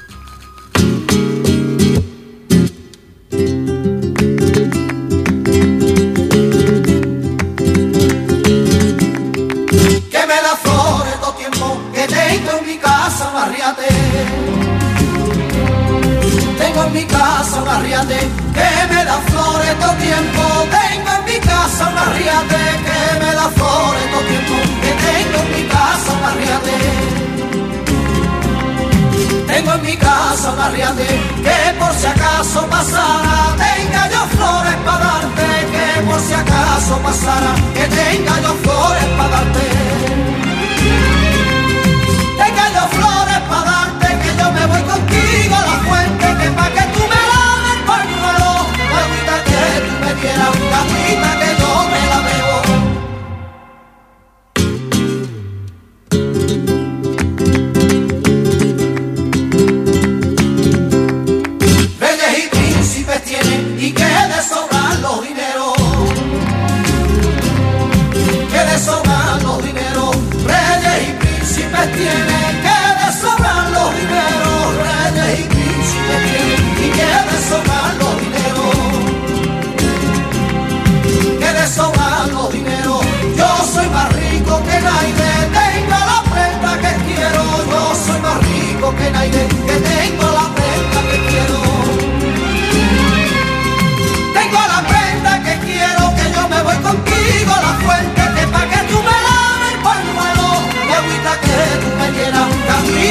Que 22.53 23.19
me 23.21 23.35
da 23.35 23.51
flores 23.51 24.11
todo 24.11 24.23
tiempo 24.27 24.55
que 24.83 24.91
tengo 24.93 25.39
en 25.41 25.53
mi 25.53 25.69
casa 25.69 26.13
un 26.13 26.25
arriate. 26.25 27.16
En 29.67 29.83
mi 29.83 29.97
casa 29.97 30.53
un 30.53 30.61
arriate 30.61 31.07
que 31.43 31.73
por 31.79 31.93
si 31.93 32.07
acaso 32.07 32.67
pasara, 32.69 33.55
tenga 33.59 34.09
yo 34.09 34.25
flores 34.37 34.77
para 34.87 35.05
darte, 35.05 35.47
que 35.73 36.03
por 36.03 36.21
si 36.21 36.35
acaso 36.35 36.99
pasara, 37.03 37.53
que 37.75 37.85
tenga 37.89 38.41
yo 38.43 38.55
flores 38.63 39.05
para 39.19 39.29
darte. 39.29 39.67
Tenga 42.39 42.67
yo 42.77 42.89
flores 42.97 43.41
para 43.51 43.71
darte, 43.71 44.07
que 44.23 44.31
yo 44.39 44.53
me 44.53 44.67
voy 44.67 44.83
contigo 44.83 45.57
a 45.57 45.67
la 45.71 45.77
fuente, 45.87 46.27
que 46.41 46.51
pa' 46.51 46.71
que 46.71 46.85
tú 46.95 47.03
me 47.13 47.21
laves 47.33 47.73
el 47.77 47.83
pañuelo, 47.91 48.51
la 48.93 49.01
agüita 49.05 49.37
que 49.49 49.61
tú 49.87 49.95
me 50.05 50.15
dieras, 50.21 50.66
Yeah. 71.99 72.46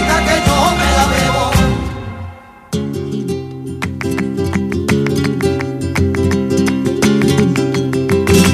que 0.01 0.37
yo 0.45 0.57
me 0.77 0.87
la 0.97 1.05
bebo. 1.13 1.45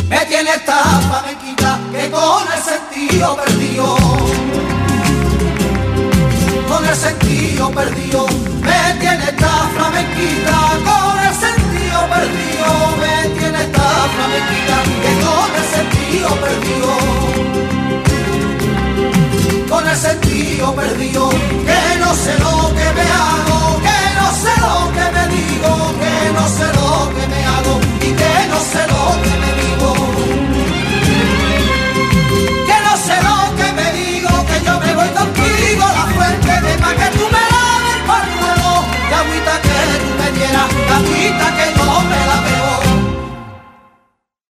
Me 0.07 0.19
tiene 0.27 0.51
esta 0.51 0.79
flamenquita 1.07 1.79
que 1.91 2.11
con 2.11 2.43
el 2.55 2.61
sentido 2.61 3.35
perdido, 3.37 3.85
con 6.67 6.85
el 6.85 6.95
sentido 6.95 7.71
perdido, 7.71 8.27
me 8.61 8.99
tiene 8.99 9.23
esta 9.23 9.69
flamenquita 9.75 10.55
con 10.85 11.19
el 11.27 11.33
sentido 11.33 11.99
perdido, 12.13 12.67
me 13.01 13.29
tiene 13.39 13.61
esta 13.63 13.89
flamenquita 14.13 14.75
que 15.01 15.11
con 15.25 15.49
el 15.55 15.65
sentido 15.75 16.29
perdido 16.35 17.10
me 19.91 19.97
sentido 19.97 20.73
perdido, 20.73 21.29
que 21.29 21.99
no 21.99 22.15
sé 22.15 22.33
lo 22.39 22.73
que 22.77 22.87
me 22.97 23.05
hago, 23.19 23.59
que 23.85 23.99
no 24.19 24.27
sé 24.41 24.53
lo 24.65 24.75
que 24.95 25.05
me 25.15 25.23
digo, 25.35 25.71
que 26.01 26.15
no 26.37 26.45
sé 26.57 26.67
lo 26.79 26.91
que 27.15 27.27
me 27.27 27.39
hago 27.51 27.73
y 27.99 28.09
que 28.21 28.33
no 28.51 28.59
sé 28.71 28.81
lo 28.93 29.03
que 29.23 29.33
me 29.41 29.49
digo. 29.61 29.89
Que 32.67 32.77
no 32.87 32.93
sé 33.05 33.15
lo 33.27 33.37
que 33.57 33.67
me 33.79 33.87
digo, 33.99 34.31
que 34.49 34.57
yo 34.65 34.79
me 34.79 34.93
voy 34.93 35.09
contigo, 35.19 35.85
la 35.99 36.05
fuente 36.15 36.53
de 36.67 36.73
pa' 36.83 36.95
que 36.99 37.07
tú 37.17 37.25
me 37.35 37.43
laves 37.53 37.95
el 37.95 38.01
pañuelo, 38.11 38.71
la 39.11 39.17
agüita 39.23 39.53
que 39.65 39.75
tú 40.03 40.11
me 40.19 40.27
dieras, 40.37 40.69
la 40.89 40.95
agüita 41.01 41.47
que 41.57 41.67
yo 41.75 41.90